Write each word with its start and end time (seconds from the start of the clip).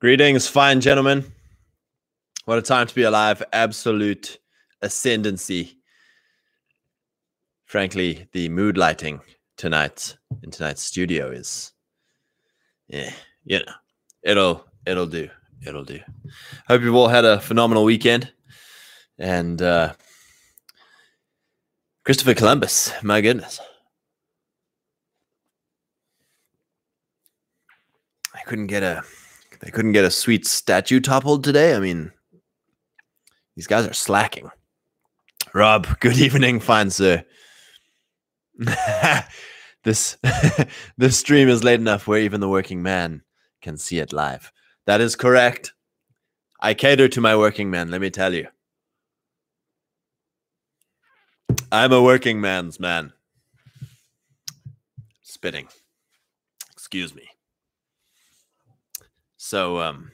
Greetings, 0.00 0.46
fine 0.46 0.80
gentlemen. 0.80 1.24
What 2.44 2.56
a 2.56 2.62
time 2.62 2.86
to 2.86 2.94
be 2.94 3.02
alive. 3.02 3.42
Absolute 3.52 4.38
ascendancy. 4.80 5.76
Frankly, 7.64 8.28
the 8.32 8.48
mood 8.48 8.78
lighting 8.78 9.20
tonight 9.56 10.16
in 10.44 10.52
tonight's 10.52 10.84
studio 10.84 11.32
is 11.32 11.72
yeah, 12.86 13.12
you 13.42 13.58
know, 13.58 13.72
it'll 14.22 14.64
it'll 14.86 15.08
do. 15.08 15.28
It'll 15.66 15.82
do. 15.82 15.98
Hope 16.68 16.82
you've 16.82 16.94
all 16.94 17.08
had 17.08 17.24
a 17.24 17.40
phenomenal 17.40 17.82
weekend. 17.82 18.32
And 19.18 19.60
uh 19.60 19.94
Christopher 22.04 22.34
Columbus, 22.34 22.92
my 23.02 23.20
goodness. 23.20 23.58
I 28.32 28.42
couldn't 28.42 28.68
get 28.68 28.84
a 28.84 29.02
they 29.60 29.70
couldn't 29.70 29.92
get 29.92 30.04
a 30.04 30.10
sweet 30.10 30.46
statue 30.46 31.00
toppled 31.00 31.44
today. 31.44 31.74
I 31.74 31.80
mean, 31.80 32.12
these 33.56 33.66
guys 33.66 33.86
are 33.86 33.94
slacking. 33.94 34.50
Rob, 35.54 35.98
good 36.00 36.18
evening, 36.18 36.60
fine 36.60 36.90
sir. 36.90 37.24
this 39.84 40.16
this 40.96 41.18
stream 41.18 41.48
is 41.48 41.64
late 41.64 41.80
enough 41.80 42.06
where 42.06 42.20
even 42.20 42.40
the 42.40 42.48
working 42.48 42.82
man 42.82 43.22
can 43.62 43.76
see 43.76 43.98
it 43.98 44.12
live. 44.12 44.52
That 44.86 45.00
is 45.00 45.16
correct. 45.16 45.72
I 46.60 46.74
cater 46.74 47.08
to 47.08 47.20
my 47.20 47.36
working 47.36 47.70
man, 47.70 47.90
let 47.90 48.00
me 48.00 48.10
tell 48.10 48.34
you. 48.34 48.48
I'm 51.70 51.92
a 51.92 52.02
working 52.02 52.40
man's 52.40 52.80
man. 52.80 53.12
Spitting. 55.22 55.68
Excuse 56.72 57.14
me. 57.14 57.28
So, 59.40 59.80
um, 59.80 60.10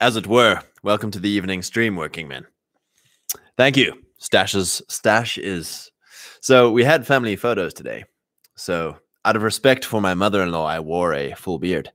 as 0.00 0.16
it 0.16 0.26
were, 0.26 0.60
welcome 0.82 1.10
to 1.12 1.18
the 1.18 1.30
evening 1.30 1.62
stream, 1.62 1.96
working 1.96 2.28
men. 2.28 2.46
Thank 3.56 3.78
you. 3.78 4.04
Stash's 4.18 4.82
stash 4.86 5.38
is. 5.38 5.90
So 6.42 6.70
we 6.70 6.84
had 6.84 7.06
family 7.06 7.36
photos 7.36 7.72
today. 7.72 8.04
So 8.56 8.98
out 9.24 9.34
of 9.34 9.42
respect 9.42 9.86
for 9.86 10.02
my 10.02 10.12
mother-in-law, 10.12 10.66
I 10.66 10.78
wore 10.78 11.14
a 11.14 11.32
full 11.32 11.58
beard, 11.58 11.90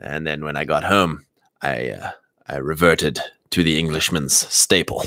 and 0.00 0.24
then 0.24 0.44
when 0.44 0.56
I 0.56 0.64
got 0.64 0.84
home, 0.84 1.26
I 1.62 1.90
uh, 1.90 2.12
I 2.46 2.58
reverted 2.58 3.18
to 3.50 3.64
the 3.64 3.76
Englishman's 3.76 4.32
staple. 4.32 5.04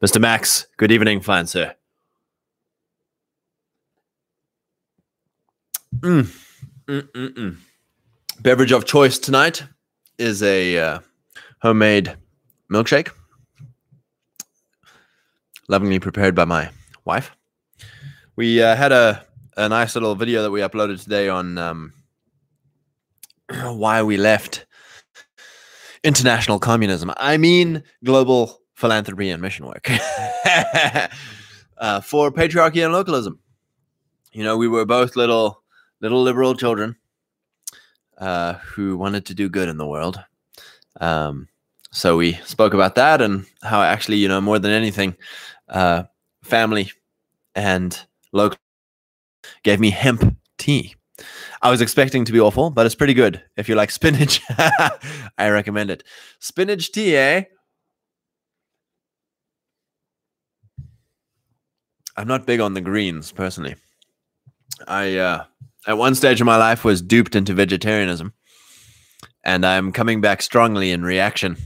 Mr. 0.00 0.18
Max, 0.18 0.66
good 0.78 0.90
evening, 0.90 1.20
fine 1.20 1.46
sir. 1.46 1.74
Mm. 5.98 6.34
Mm-mm-mm. 6.86 7.56
Beverage 8.40 8.72
of 8.72 8.86
choice 8.86 9.18
tonight 9.18 9.62
is 10.18 10.42
a 10.42 10.78
uh, 10.78 10.98
homemade 11.62 12.16
milkshake, 12.70 13.10
lovingly 15.68 16.00
prepared 16.00 16.34
by 16.34 16.44
my 16.44 16.70
wife. 17.04 17.30
We 18.36 18.62
uh, 18.62 18.74
had 18.76 18.92
a, 18.92 19.24
a 19.56 19.68
nice 19.68 19.94
little 19.94 20.14
video 20.14 20.42
that 20.42 20.50
we 20.50 20.60
uploaded 20.60 21.02
today 21.02 21.28
on 21.28 21.56
um, 21.58 21.92
why 23.64 24.02
we 24.02 24.16
left 24.16 24.66
international 26.02 26.58
communism. 26.58 27.12
I 27.16 27.36
mean, 27.36 27.82
global 28.04 28.60
philanthropy 28.74 29.30
and 29.30 29.42
mission 29.42 29.66
work 29.66 29.88
uh, 31.78 32.00
for 32.00 32.30
patriarchy 32.30 32.84
and 32.84 32.92
localism. 32.92 33.38
You 34.32 34.44
know, 34.44 34.56
we 34.56 34.68
were 34.68 34.84
both 34.84 35.16
little 35.16 35.62
little 36.00 36.22
liberal 36.22 36.54
children 36.54 36.96
uh, 38.18 38.54
who 38.54 38.96
wanted 38.96 39.26
to 39.26 39.34
do 39.34 39.48
good 39.48 39.68
in 39.68 39.76
the 39.76 39.86
world. 39.86 40.22
Um, 41.00 41.48
so 41.90 42.16
we 42.16 42.34
spoke 42.44 42.74
about 42.74 42.96
that 42.96 43.22
and 43.22 43.46
how 43.62 43.82
actually, 43.82 44.18
you 44.18 44.28
know, 44.28 44.40
more 44.40 44.58
than 44.58 44.72
anything, 44.72 45.16
uh, 45.68 46.04
family 46.42 46.90
and 47.54 47.98
local 48.32 48.58
gave 49.62 49.80
me 49.80 49.90
hemp 49.90 50.36
tea. 50.58 50.94
I 51.62 51.70
was 51.70 51.80
expecting 51.80 52.24
to 52.24 52.32
be 52.32 52.40
awful, 52.40 52.70
but 52.70 52.86
it's 52.86 52.94
pretty 52.94 53.14
good. 53.14 53.42
If 53.56 53.68
you 53.68 53.74
like 53.74 53.90
spinach, 53.90 54.40
I 55.38 55.48
recommend 55.48 55.90
it. 55.90 56.04
Spinach 56.38 56.92
tea, 56.92 57.16
eh? 57.16 57.44
I'm 62.16 62.28
not 62.28 62.46
big 62.46 62.60
on 62.60 62.74
the 62.74 62.80
greens 62.80 63.32
personally. 63.32 63.76
I 64.86 65.16
uh, 65.16 65.44
at 65.88 65.98
one 65.98 66.14
stage 66.14 66.40
of 66.40 66.44
my 66.44 66.56
life 66.56 66.84
was 66.84 67.02
duped 67.02 67.34
into 67.34 67.54
vegetarianism 67.54 68.32
and 69.42 69.64
i'm 69.64 69.90
coming 69.90 70.20
back 70.20 70.42
strongly 70.42 70.92
in 70.92 71.02
reaction 71.02 71.56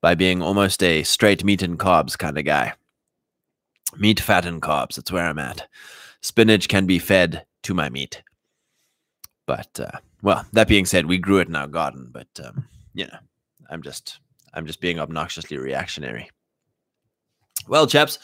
by 0.00 0.14
being 0.14 0.42
almost 0.42 0.82
a 0.82 1.02
straight 1.04 1.44
meat 1.44 1.62
and 1.62 1.78
carbs 1.78 2.16
kind 2.16 2.38
of 2.38 2.44
guy. 2.44 2.72
Meat 3.96 4.20
fat 4.20 4.46
and 4.46 4.60
carbs 4.60 4.96
that's 4.96 5.10
where 5.10 5.24
i'm 5.24 5.38
at. 5.38 5.66
Spinach 6.20 6.68
can 6.68 6.86
be 6.86 6.98
fed 6.98 7.46
to 7.62 7.74
my 7.74 7.88
meat. 7.88 8.22
But 9.46 9.80
uh, 9.80 9.98
well 10.22 10.44
that 10.52 10.68
being 10.68 10.84
said 10.84 11.06
we 11.06 11.18
grew 11.18 11.38
it 11.38 11.48
in 11.48 11.56
our 11.56 11.68
garden 11.68 12.10
but 12.12 12.28
um, 12.44 12.66
you 12.94 13.06
know 13.06 13.18
i'm 13.70 13.82
just 13.82 14.18
i'm 14.54 14.66
just 14.66 14.80
being 14.80 14.98
obnoxiously 14.98 15.56
reactionary. 15.56 16.30
Well 17.66 17.86
chaps 17.86 18.18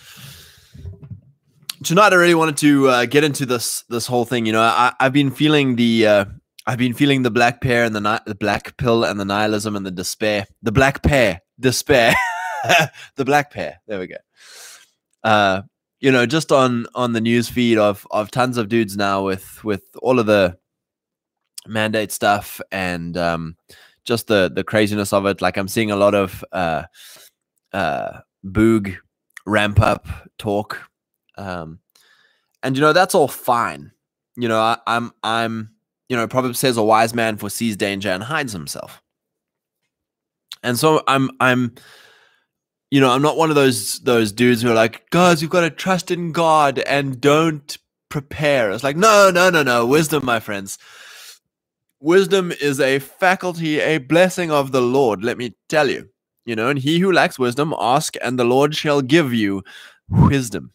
tonight 1.84 2.12
I 2.12 2.17
really 2.17 2.34
wanted 2.34 2.56
to 2.59 2.89
uh, 2.89 3.06
get 3.06 3.25
into 3.25 3.47
this 3.47 3.84
this 3.89 4.06
whole 4.06 4.25
thing. 4.25 4.47
You 4.47 4.53
know, 4.53 4.62
I, 4.62 4.93
I've 4.99 5.12
been 5.12 5.31
feeling 5.31 5.77
the 5.77 6.06
uh, 6.06 6.25
I've 6.67 6.78
been 6.78 6.95
feeling 6.95 7.22
the 7.22 7.31
black 7.31 7.61
pear 7.61 7.84
and 7.84 7.95
the 7.95 8.00
ni- 8.00 8.25
the 8.27 8.34
black 8.34 8.77
pill 8.77 9.05
and 9.05 9.21
the 9.21 9.25
nihilism 9.25 9.77
and 9.77 9.84
the 9.84 9.91
despair. 9.91 10.47
The 10.62 10.72
black 10.72 11.03
pear, 11.03 11.43
despair, 11.61 12.15
the 13.17 13.25
black 13.25 13.50
pear. 13.53 13.81
There 13.87 14.00
we 14.00 14.06
go. 14.06 14.17
Uh, 15.22 15.62
you 16.00 16.11
know, 16.11 16.27
just 16.27 16.53
on 16.53 16.87
on 16.95 17.12
the 17.12 17.21
news 17.21 17.49
feed 17.49 17.78
of 17.78 18.06
of 18.11 18.31
tons 18.31 18.56
of 18.56 18.69
dudes 18.69 18.97
now 18.97 19.22
with 19.25 19.62
with 19.65 19.83
all 20.03 20.19
of 20.19 20.27
the 20.27 20.56
mandate 21.66 22.12
stuff 22.12 22.61
and 22.72 23.16
um, 23.16 23.56
just 24.05 24.27
the 24.27 24.51
the 24.55 24.65
craziness 24.65 25.12
of 25.12 25.27
it. 25.27 25.41
Like 25.41 25.56
I'm 25.56 25.69
seeing 25.69 25.91
a 25.91 25.97
lot 25.97 26.15
of 26.15 26.45
uh, 26.53 26.84
uh, 27.72 28.21
boog 28.45 28.97
ramp 29.47 29.81
up 29.81 30.06
talk 30.39 30.81
um, 31.37 31.78
and 32.62 32.77
you 32.77 32.81
know 32.81 32.93
that's 32.93 33.15
all 33.15 33.28
fine. 33.28 33.93
You 34.37 34.49
know, 34.49 34.61
I, 34.61 34.78
I'm 34.87 35.12
I'm 35.22 35.71
you 36.09 36.17
know, 36.17 36.27
Proverbs 36.28 36.59
says 36.59 36.77
a 36.77 36.83
wise 36.83 37.15
man 37.15 37.37
foresees 37.37 37.77
danger 37.77 38.11
and 38.11 38.22
hides 38.22 38.53
himself. 38.53 39.03
And 40.62 40.78
so 40.78 41.03
I'm 41.06 41.31
I'm 41.41 41.75
you 42.91 43.00
know, 43.00 43.11
I'm 43.11 43.22
not 43.22 43.37
one 43.37 43.50
of 43.50 43.56
those 43.56 44.00
those 44.00 44.33
dudes 44.33 44.62
who 44.62 44.71
are 44.71 44.75
like, 44.75 45.11
guys, 45.11 45.43
you've 45.43 45.50
got 45.50 45.62
to 45.62 45.71
trust 45.71 46.11
in 46.11 46.33
God 46.33 46.78
and 46.81 47.21
don't 47.21 47.77
prepare. 48.09 48.71
It's 48.71 48.84
like, 48.84 48.97
no, 48.97 49.31
no, 49.33 49.51
no, 49.51 49.62
no. 49.62 49.87
Wisdom, 49.87 50.25
my 50.25 50.41
friends. 50.41 50.78
Wisdom 52.01 52.53
is 52.61 52.81
a 52.81 52.99
faculty, 52.99 53.81
a 53.81 53.99
blessing 53.99 54.51
of 54.51 54.72
the 54.72 54.83
Lord, 54.83 55.25
let 55.25 55.39
me 55.39 55.55
tell 55.69 55.89
you. 55.89 56.09
You 56.45 56.55
know, 56.55 56.69
and 56.69 56.78
he 56.78 56.99
who 56.99 57.11
lacks 57.11 57.39
wisdom, 57.39 57.75
ask, 57.78 58.16
and 58.22 58.39
the 58.39 58.45
Lord 58.45 58.77
shall 58.77 59.01
give 59.01 59.33
you 59.33 59.62
wisdom 60.11 60.71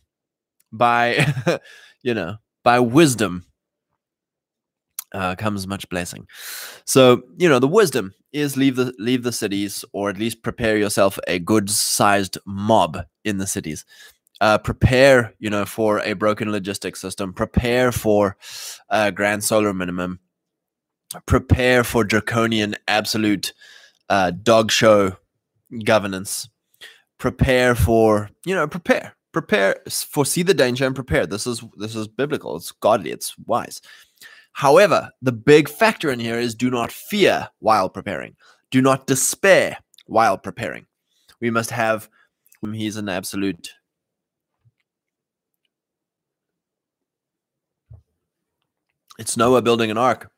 by 0.72 1.26
you 2.04 2.14
know 2.14 2.38
by 2.64 2.80
wisdom 2.80 3.46
uh, 5.14 5.36
comes 5.36 5.68
much 5.68 5.88
blessing. 5.90 6.28
So 6.86 7.24
you 7.38 7.50
know 7.50 7.60
the 7.60 7.68
wisdom 7.68 8.14
is 8.32 8.58
leave 8.58 8.76
the 8.76 8.94
leave 9.00 9.24
the 9.24 9.32
cities 9.32 9.84
or 9.92 10.10
at 10.10 10.18
least 10.18 10.44
prepare 10.44 10.78
yourself 10.78 11.18
a 11.28 11.40
good 11.40 11.70
sized 11.70 12.38
mob 12.46 13.00
in 13.24 13.38
the 13.38 13.48
cities. 13.48 13.86
Uh, 14.42 14.58
prepare 14.58 15.34
you 15.40 15.50
know 15.50 15.66
for 15.66 16.00
a 16.00 16.14
broken 16.14 16.52
logistics 16.52 17.02
system. 17.02 17.34
Prepare 17.34 17.92
for 17.92 18.38
a 18.90 19.12
grand 19.12 19.44
solar 19.44 19.74
minimum. 19.74 20.20
Prepare 21.26 21.84
for 21.84 22.04
draconian 22.04 22.76
absolute 22.88 23.54
uh, 24.10 24.32
dog 24.32 24.72
show 24.72 25.18
governance. 25.84 26.50
Prepare 27.18 27.76
for 27.76 28.30
you 28.46 28.56
know 28.56 28.68
prepare 28.68 29.16
prepare 29.32 29.78
foresee 29.90 30.44
the 30.44 30.54
danger 30.54 30.86
and 30.86 30.96
prepare. 30.96 31.26
This 31.26 31.46
is 31.46 31.64
this 31.78 31.96
is 31.96 32.08
biblical. 32.08 32.56
It's 32.56 32.72
godly. 32.72 33.12
It's 33.12 33.36
wise. 33.46 33.82
However 34.54 35.10
the 35.22 35.32
big 35.32 35.70
factor 35.70 36.10
in 36.10 36.20
here 36.20 36.40
is 36.40 36.56
do 36.56 36.70
not 36.70 36.92
fear 36.92 37.48
while 37.60 37.90
preparing. 37.90 38.36
Do 38.72 38.82
not 38.82 39.08
despair 39.08 39.78
while 40.06 40.38
preparing. 40.38 40.86
We 41.40 41.50
must 41.50 41.70
have 41.72 42.10
he's 42.74 42.98
an 42.98 43.08
absolute 43.08 43.72
it's 49.18 49.38
noah 49.38 49.62
building 49.62 49.92
an 49.92 49.98
ark. 49.98 50.30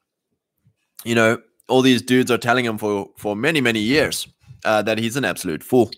You 1.04 1.16
know 1.16 1.42
all 1.68 1.82
these 1.82 2.02
dudes 2.02 2.30
are 2.30 2.38
telling 2.38 2.66
him 2.66 2.78
for 2.78 3.10
for 3.18 3.36
many 3.36 3.62
many 3.62 3.80
years 3.80 4.28
uh, 4.66 4.82
that 4.84 5.00
he's 5.00 5.16
an 5.16 5.26
absolute 5.26 5.64
fool 5.64 5.90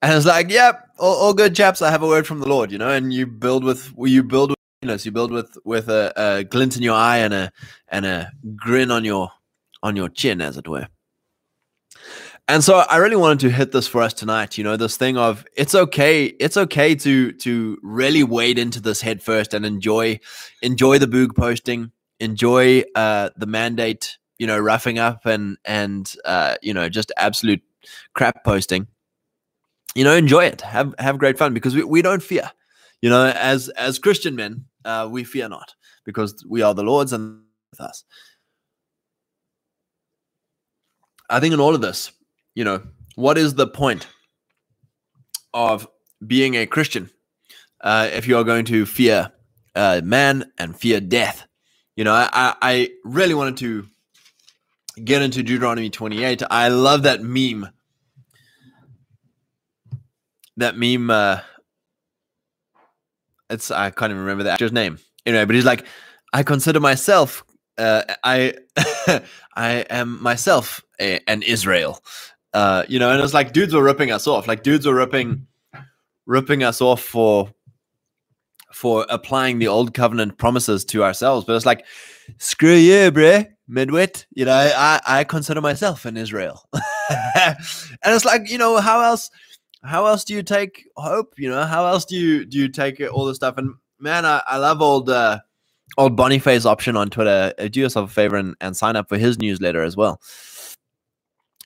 and 0.00 0.14
it's 0.14 0.26
like, 0.26 0.50
yep, 0.50 0.88
all, 0.98 1.16
all, 1.16 1.34
good 1.34 1.54
chaps. 1.54 1.82
I 1.82 1.90
have 1.90 2.02
a 2.02 2.06
word 2.06 2.26
from 2.26 2.40
the 2.40 2.48
Lord, 2.48 2.70
you 2.70 2.78
know. 2.78 2.90
And 2.90 3.12
you 3.12 3.26
build 3.26 3.64
with 3.64 3.92
you 3.98 4.22
build 4.22 4.50
with 4.50 4.58
you 4.82 4.86
know, 4.86 4.96
so 4.96 5.06
you 5.06 5.12
build 5.12 5.32
with 5.32 5.56
with 5.64 5.88
a, 5.88 6.12
a, 6.16 6.44
glint 6.44 6.76
in 6.76 6.82
your 6.82 6.94
eye 6.94 7.18
and 7.18 7.34
a 7.34 7.52
and 7.88 8.06
a 8.06 8.30
grin 8.54 8.90
on 8.90 9.04
your 9.04 9.30
on 9.82 9.96
your 9.96 10.08
chin, 10.08 10.40
as 10.40 10.56
it 10.56 10.68
were. 10.68 10.86
and 12.46 12.62
so 12.62 12.84
I 12.88 12.98
really 12.98 13.16
wanted 13.16 13.40
to 13.40 13.50
hit 13.50 13.72
this 13.72 13.88
for 13.88 14.02
us 14.02 14.14
tonight. 14.14 14.56
You 14.56 14.64
know, 14.64 14.76
this 14.76 14.96
thing 14.96 15.16
of 15.16 15.44
it's 15.56 15.74
okay, 15.74 16.26
it's 16.26 16.56
okay 16.56 16.94
to 16.94 17.32
to 17.32 17.78
really 17.82 18.22
wade 18.22 18.58
into 18.58 18.80
this 18.80 19.00
head 19.00 19.20
first 19.20 19.52
and 19.52 19.66
enjoy 19.66 20.20
enjoy 20.62 20.98
the 20.98 21.06
boog 21.06 21.34
posting, 21.34 21.90
enjoy 22.20 22.84
uh, 22.94 23.30
the 23.36 23.46
mandate. 23.46 24.16
You 24.38 24.46
know, 24.46 24.58
roughing 24.60 25.00
up 25.00 25.26
and 25.26 25.58
and 25.64 26.14
uh, 26.24 26.54
you 26.62 26.72
know 26.72 26.88
just 26.88 27.10
absolute 27.16 27.62
crap 28.14 28.44
posting. 28.44 28.86
You 29.94 30.04
know, 30.04 30.14
enjoy 30.14 30.44
it. 30.44 30.60
Have 30.60 30.94
have 30.98 31.18
great 31.18 31.38
fun 31.38 31.54
because 31.54 31.74
we, 31.74 31.82
we 31.82 32.02
don't 32.02 32.22
fear. 32.22 32.50
You 33.02 33.10
know, 33.10 33.26
as 33.26 33.68
as 33.70 33.98
Christian 33.98 34.36
men, 34.36 34.66
uh, 34.84 35.08
we 35.10 35.24
fear 35.24 35.48
not 35.48 35.74
because 36.04 36.44
we 36.48 36.62
are 36.62 36.74
the 36.74 36.82
Lord's 36.82 37.12
and 37.12 37.42
with 37.70 37.80
us. 37.80 38.04
I 41.30 41.40
think 41.40 41.52
in 41.52 41.60
all 41.60 41.74
of 41.74 41.80
this, 41.80 42.10
you 42.54 42.64
know, 42.64 42.82
what 43.14 43.36
is 43.36 43.54
the 43.54 43.66
point 43.66 44.06
of 45.52 45.86
being 46.26 46.54
a 46.54 46.66
Christian 46.66 47.10
uh, 47.82 48.08
if 48.12 48.26
you 48.26 48.36
are 48.38 48.44
going 48.44 48.64
to 48.66 48.86
fear 48.86 49.32
uh, 49.74 50.00
man 50.04 50.50
and 50.58 50.78
fear 50.78 51.00
death? 51.00 51.46
You 51.96 52.04
know, 52.04 52.14
I, 52.14 52.54
I 52.62 52.90
really 53.04 53.34
wanted 53.34 53.56
to 53.58 53.88
get 55.04 55.22
into 55.22 55.42
Deuteronomy 55.42 55.90
28. 55.90 56.42
I 56.50 56.68
love 56.68 57.02
that 57.02 57.22
meme. 57.22 57.68
That 60.58 60.76
meme, 60.76 61.10
uh, 61.10 61.40
it's, 63.50 63.70
I 63.70 63.90
can't 63.90 64.10
even 64.10 64.20
remember 64.22 64.44
the 64.44 64.52
actor's 64.52 64.72
name. 64.72 64.98
Anyway, 65.26 65.44
but 65.44 65.54
he's 65.54 65.64
like, 65.64 65.86
I 66.32 66.42
consider 66.42 66.80
myself, 66.80 67.44
uh, 67.78 68.02
I, 68.22 68.54
I 69.56 69.86
am 69.90 70.22
myself 70.22 70.82
a, 71.00 71.20
an 71.28 71.42
Israel. 71.42 72.02
Uh, 72.54 72.84
you 72.88 72.98
know, 72.98 73.10
and 73.10 73.22
it's 73.22 73.34
like 73.34 73.52
dudes 73.52 73.74
were 73.74 73.82
ripping 73.82 74.10
us 74.10 74.26
off. 74.26 74.48
Like 74.48 74.62
dudes 74.62 74.86
were 74.86 74.94
ripping 74.94 75.46
ripping 76.26 76.62
us 76.62 76.80
off 76.80 77.02
for 77.02 77.52
for 78.72 79.06
applying 79.08 79.58
the 79.58 79.66
old 79.68 79.94
covenant 79.94 80.38
promises 80.38 80.84
to 80.84 81.02
ourselves. 81.02 81.44
But 81.46 81.56
it's 81.56 81.66
like, 81.66 81.84
screw 82.38 82.74
you, 82.74 83.10
bruh, 83.10 83.48
midwit. 83.68 84.26
You 84.30 84.44
know, 84.44 84.52
I 84.54 85.00
I 85.06 85.24
consider 85.24 85.60
myself 85.60 86.04
an 86.04 86.16
Israel. 86.16 86.68
and 86.72 87.56
it's 88.04 88.24
like, 88.24 88.50
you 88.50 88.58
know, 88.58 88.78
how 88.78 89.00
else 89.02 89.30
how 89.82 90.06
else 90.06 90.24
do 90.24 90.34
you 90.34 90.42
take 90.42 90.86
hope? 90.96 91.34
You 91.36 91.50
know, 91.50 91.64
how 91.64 91.86
else 91.86 92.04
do 92.04 92.16
you 92.16 92.44
do 92.44 92.58
you 92.58 92.68
take 92.68 93.00
all 93.12 93.24
this 93.24 93.36
stuff? 93.36 93.58
And 93.58 93.74
man, 93.98 94.24
I, 94.24 94.42
I 94.46 94.58
love 94.58 94.82
old 94.82 95.10
uh 95.10 95.40
old 95.96 96.16
Boniface 96.16 96.66
option 96.66 96.96
on 96.96 97.10
Twitter. 97.10 97.52
Uh, 97.58 97.68
do 97.68 97.80
yourself 97.80 98.10
a 98.10 98.12
favor 98.12 98.36
and, 98.36 98.54
and 98.60 98.76
sign 98.76 98.96
up 98.96 99.08
for 99.08 99.18
his 99.18 99.38
newsletter 99.38 99.82
as 99.82 99.96
well. 99.96 100.20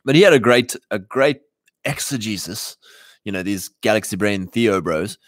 But 0.04 0.14
he 0.14 0.22
had 0.22 0.32
a 0.32 0.38
great 0.38 0.76
a 0.90 0.98
great 0.98 1.40
exegesis, 1.84 2.76
you 3.24 3.32
know, 3.32 3.42
these 3.42 3.70
galaxy 3.80 4.16
brain 4.16 4.46
Theo 4.46 4.80
bros 4.80 5.18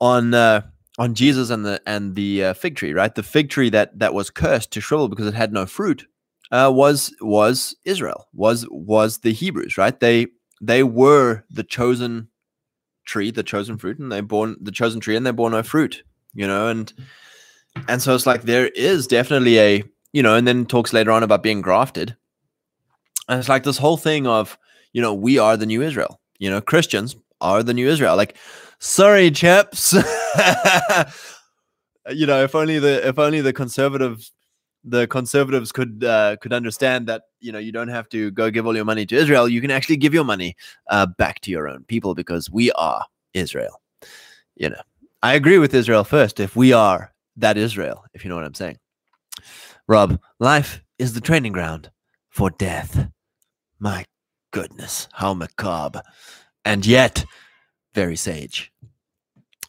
on 0.00 0.34
uh, 0.34 0.62
on 0.98 1.14
Jesus 1.14 1.50
and 1.50 1.64
the 1.64 1.80
and 1.86 2.14
the 2.14 2.44
uh, 2.46 2.54
fig 2.54 2.76
tree, 2.76 2.92
right? 2.92 3.14
The 3.14 3.22
fig 3.22 3.50
tree 3.50 3.70
that 3.70 3.98
that 3.98 4.14
was 4.14 4.30
cursed 4.30 4.72
to 4.72 4.80
shrivel 4.80 5.08
because 5.08 5.26
it 5.26 5.34
had 5.34 5.52
no 5.52 5.66
fruit 5.66 6.06
uh, 6.50 6.70
was 6.74 7.14
was 7.20 7.76
Israel, 7.84 8.28
was 8.34 8.66
was 8.70 9.18
the 9.18 9.32
Hebrews, 9.32 9.78
right? 9.78 9.98
They 9.98 10.26
they 10.62 10.84
were 10.84 11.44
the 11.50 11.64
chosen 11.64 12.28
tree, 13.04 13.32
the 13.32 13.42
chosen 13.42 13.76
fruit, 13.76 13.98
and 13.98 14.10
they 14.10 14.20
born 14.20 14.56
the 14.60 14.70
chosen 14.70 15.00
tree, 15.00 15.16
and 15.16 15.26
they 15.26 15.32
bore 15.32 15.50
no 15.50 15.62
fruit, 15.62 16.04
you 16.32 16.46
know, 16.46 16.68
and 16.68 16.92
and 17.88 18.00
so 18.00 18.14
it's 18.14 18.26
like 18.26 18.42
there 18.42 18.68
is 18.68 19.06
definitely 19.06 19.58
a 19.58 19.84
you 20.12 20.22
know, 20.22 20.36
and 20.36 20.46
then 20.46 20.64
talks 20.64 20.92
later 20.92 21.10
on 21.10 21.22
about 21.22 21.42
being 21.42 21.60
grafted, 21.60 22.16
and 23.28 23.40
it's 23.40 23.48
like 23.48 23.64
this 23.64 23.78
whole 23.78 23.96
thing 23.96 24.26
of, 24.26 24.56
you 24.92 25.02
know, 25.02 25.12
we 25.12 25.38
are 25.38 25.56
the 25.56 25.66
new 25.66 25.82
Israel. 25.82 26.20
You 26.38 26.50
know, 26.50 26.60
Christians 26.60 27.16
are 27.40 27.62
the 27.62 27.74
new 27.74 27.88
Israel. 27.88 28.16
Like, 28.16 28.36
sorry, 28.78 29.30
chaps. 29.30 29.92
you 32.10 32.26
know, 32.26 32.42
if 32.42 32.54
only 32.54 32.78
the 32.78 33.08
if 33.08 33.18
only 33.18 33.40
the 33.40 33.52
conservatives 33.52 34.32
the 34.84 35.06
conservatives 35.06 35.72
could 35.72 36.04
uh, 36.04 36.36
could 36.40 36.52
understand 36.52 37.06
that 37.06 37.22
you 37.40 37.52
know 37.52 37.58
you 37.58 37.72
don't 37.72 37.88
have 37.88 38.08
to 38.10 38.30
go 38.32 38.50
give 38.50 38.66
all 38.66 38.74
your 38.74 38.84
money 38.84 39.06
to 39.06 39.16
Israel. 39.16 39.48
You 39.48 39.60
can 39.60 39.70
actually 39.70 39.96
give 39.96 40.14
your 40.14 40.24
money 40.24 40.56
uh, 40.90 41.06
back 41.06 41.40
to 41.42 41.50
your 41.50 41.68
own 41.68 41.84
people 41.84 42.14
because 42.14 42.50
we 42.50 42.72
are 42.72 43.04
Israel. 43.34 43.80
You 44.56 44.70
know, 44.70 44.82
I 45.22 45.34
agree 45.34 45.58
with 45.58 45.74
Israel 45.74 46.04
first. 46.04 46.40
If 46.40 46.56
we 46.56 46.72
are 46.72 47.12
that 47.36 47.56
Israel, 47.56 48.04
if 48.12 48.24
you 48.24 48.28
know 48.28 48.36
what 48.36 48.44
I'm 48.44 48.54
saying, 48.54 48.78
Rob, 49.86 50.18
life 50.38 50.82
is 50.98 51.14
the 51.14 51.20
training 51.20 51.52
ground 51.52 51.90
for 52.30 52.50
death. 52.50 53.08
My 53.78 54.04
goodness, 54.52 55.08
how 55.12 55.34
macabre. 55.34 56.02
And 56.64 56.86
yet, 56.86 57.24
very 57.94 58.16
sage. 58.16 58.72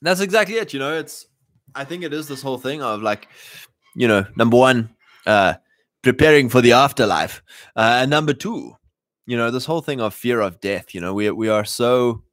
That's 0.01 0.21
exactly 0.21 0.55
it. 0.55 0.73
You 0.73 0.79
know, 0.79 0.93
it's, 0.97 1.25
I 1.73 1.85
think 1.85 2.03
it 2.03 2.13
is 2.13 2.27
this 2.27 2.41
whole 2.41 2.57
thing 2.57 2.81
of 2.83 3.01
like, 3.01 3.27
you 3.95 4.07
know, 4.07 4.25
number 4.35 4.57
one, 4.57 4.92
uh, 5.25 5.55
preparing 6.01 6.49
for 6.49 6.61
the 6.61 6.73
afterlife. 6.73 7.41
Uh, 7.75 7.99
and 8.01 8.09
number 8.09 8.33
two, 8.33 8.75
you 9.25 9.37
know, 9.37 9.51
this 9.51 9.65
whole 9.65 9.81
thing 9.81 10.01
of 10.01 10.13
fear 10.13 10.41
of 10.41 10.59
death. 10.59 10.93
You 10.93 11.01
know, 11.01 11.13
we, 11.13 11.29
we 11.31 11.49
are 11.49 11.65
so, 11.65 12.23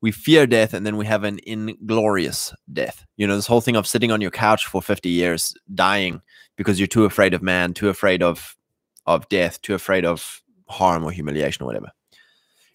we 0.00 0.10
fear 0.10 0.46
death 0.46 0.74
and 0.74 0.84
then 0.84 0.96
we 0.96 1.06
have 1.06 1.24
an 1.24 1.38
inglorious 1.46 2.52
death. 2.72 3.04
You 3.16 3.26
know, 3.26 3.36
this 3.36 3.46
whole 3.46 3.60
thing 3.60 3.76
of 3.76 3.86
sitting 3.86 4.10
on 4.10 4.20
your 4.20 4.30
couch 4.30 4.66
for 4.66 4.82
50 4.82 5.08
years, 5.08 5.54
dying 5.74 6.20
because 6.56 6.78
you're 6.78 6.86
too 6.86 7.04
afraid 7.04 7.34
of 7.34 7.42
man, 7.42 7.74
too 7.74 7.88
afraid 7.88 8.22
of 8.22 8.56
of 9.04 9.28
death, 9.28 9.60
too 9.62 9.74
afraid 9.74 10.04
of 10.04 10.42
harm 10.68 11.04
or 11.04 11.10
humiliation 11.10 11.62
or 11.62 11.66
whatever. 11.66 11.90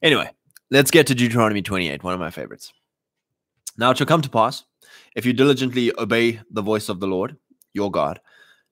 Anyway, 0.02 0.30
let's 0.70 0.92
get 0.92 1.08
to 1.08 1.16
Deuteronomy 1.16 1.62
28, 1.62 2.04
one 2.04 2.14
of 2.14 2.20
my 2.20 2.30
favorites. 2.30 2.74
Now 3.78 3.92
it 3.92 3.98
shall 3.98 4.08
come 4.08 4.22
to 4.22 4.30
pass, 4.30 4.66
if 5.16 5.26
you 5.26 5.34
diligently 5.34 5.92
obey 5.98 6.42
the 6.52 6.62
voice 6.62 6.90
of 6.90 7.00
the 7.00 7.08
Lord, 7.08 7.38
your 7.74 7.92
God, 7.92 8.20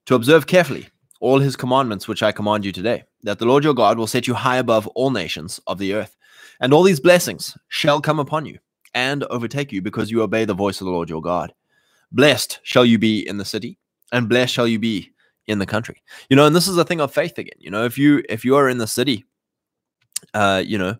to 0.06 0.14
observe 0.14 0.46
carefully 0.46 0.88
all 1.20 1.38
his 1.38 1.56
commandments 1.56 2.06
which 2.08 2.22
I 2.22 2.32
command 2.32 2.64
you 2.64 2.72
today, 2.72 3.04
that 3.22 3.38
the 3.38 3.46
Lord 3.46 3.64
your 3.64 3.74
God 3.74 3.98
will 3.98 4.06
set 4.06 4.26
you 4.26 4.34
high 4.34 4.58
above 4.58 4.86
all 4.88 5.10
nations 5.10 5.60
of 5.66 5.78
the 5.78 5.94
earth. 5.94 6.16
And 6.60 6.72
all 6.72 6.82
these 6.82 7.00
blessings 7.00 7.56
shall 7.68 8.00
come 8.00 8.18
upon 8.18 8.46
you 8.46 8.58
and 8.94 9.24
overtake 9.24 9.72
you 9.72 9.82
because 9.82 10.10
you 10.10 10.22
obey 10.22 10.44
the 10.44 10.54
voice 10.54 10.80
of 10.80 10.86
the 10.86 10.90
Lord 10.90 11.10
your 11.10 11.22
God. 11.22 11.52
Blessed 12.12 12.60
shall 12.62 12.84
you 12.84 12.98
be 12.98 13.26
in 13.26 13.36
the 13.36 13.44
city, 13.44 13.78
and 14.12 14.28
blessed 14.28 14.54
shall 14.54 14.68
you 14.68 14.78
be 14.78 15.10
in 15.46 15.58
the 15.58 15.66
country. 15.66 16.02
You 16.28 16.36
know 16.36 16.46
and 16.46 16.56
this 16.56 16.68
is 16.68 16.76
a 16.76 16.84
thing 16.84 17.00
of 17.00 17.12
faith 17.12 17.38
again. 17.38 17.58
You 17.58 17.70
know 17.70 17.84
if 17.84 17.98
you 17.98 18.22
if 18.28 18.44
you 18.44 18.56
are 18.56 18.68
in 18.68 18.78
the 18.78 18.86
city 18.86 19.24
uh 20.34 20.62
you 20.64 20.78
know 20.78 20.96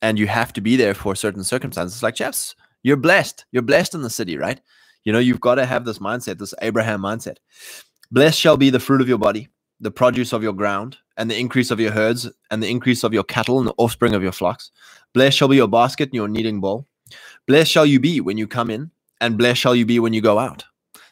and 0.00 0.18
you 0.18 0.26
have 0.26 0.52
to 0.54 0.60
be 0.60 0.76
there 0.76 0.94
for 0.94 1.14
certain 1.14 1.44
circumstances 1.44 2.02
like 2.02 2.14
jeff's 2.14 2.54
you're 2.82 2.96
blessed. 2.96 3.44
You're 3.50 3.62
blessed 3.62 3.94
in 3.94 4.02
the 4.02 4.10
city 4.10 4.38
right? 4.38 4.60
You 5.04 5.12
know 5.12 5.18
you've 5.18 5.40
got 5.40 5.56
to 5.56 5.66
have 5.66 5.84
this 5.84 5.98
mindset 5.98 6.38
this 6.38 6.54
abraham 6.62 7.02
mindset 7.02 7.36
blessed 8.10 8.38
shall 8.38 8.56
be 8.56 8.70
the 8.70 8.80
fruit 8.80 9.00
of 9.00 9.08
your 9.08 9.18
body 9.18 9.48
the 9.80 9.90
produce 9.90 10.32
of 10.32 10.42
your 10.42 10.52
ground 10.52 10.96
and 11.16 11.30
the 11.30 11.38
increase 11.38 11.70
of 11.70 11.78
your 11.78 11.92
herds 11.92 12.28
and 12.50 12.62
the 12.62 12.68
increase 12.68 13.04
of 13.04 13.14
your 13.14 13.24
cattle 13.24 13.58
and 13.58 13.68
the 13.68 13.74
offspring 13.78 14.14
of 14.14 14.22
your 14.22 14.32
flocks 14.32 14.70
blessed 15.14 15.36
shall 15.36 15.48
be 15.48 15.56
your 15.56 15.68
basket 15.68 16.08
and 16.08 16.14
your 16.14 16.28
kneading 16.28 16.60
bowl 16.60 16.86
blessed 17.46 17.70
shall 17.70 17.86
you 17.86 18.00
be 18.00 18.20
when 18.20 18.38
you 18.38 18.46
come 18.46 18.70
in 18.70 18.90
and 19.20 19.38
blessed 19.38 19.60
shall 19.60 19.74
you 19.74 19.86
be 19.86 19.98
when 19.98 20.12
you 20.12 20.20
go 20.20 20.38
out 20.38 20.64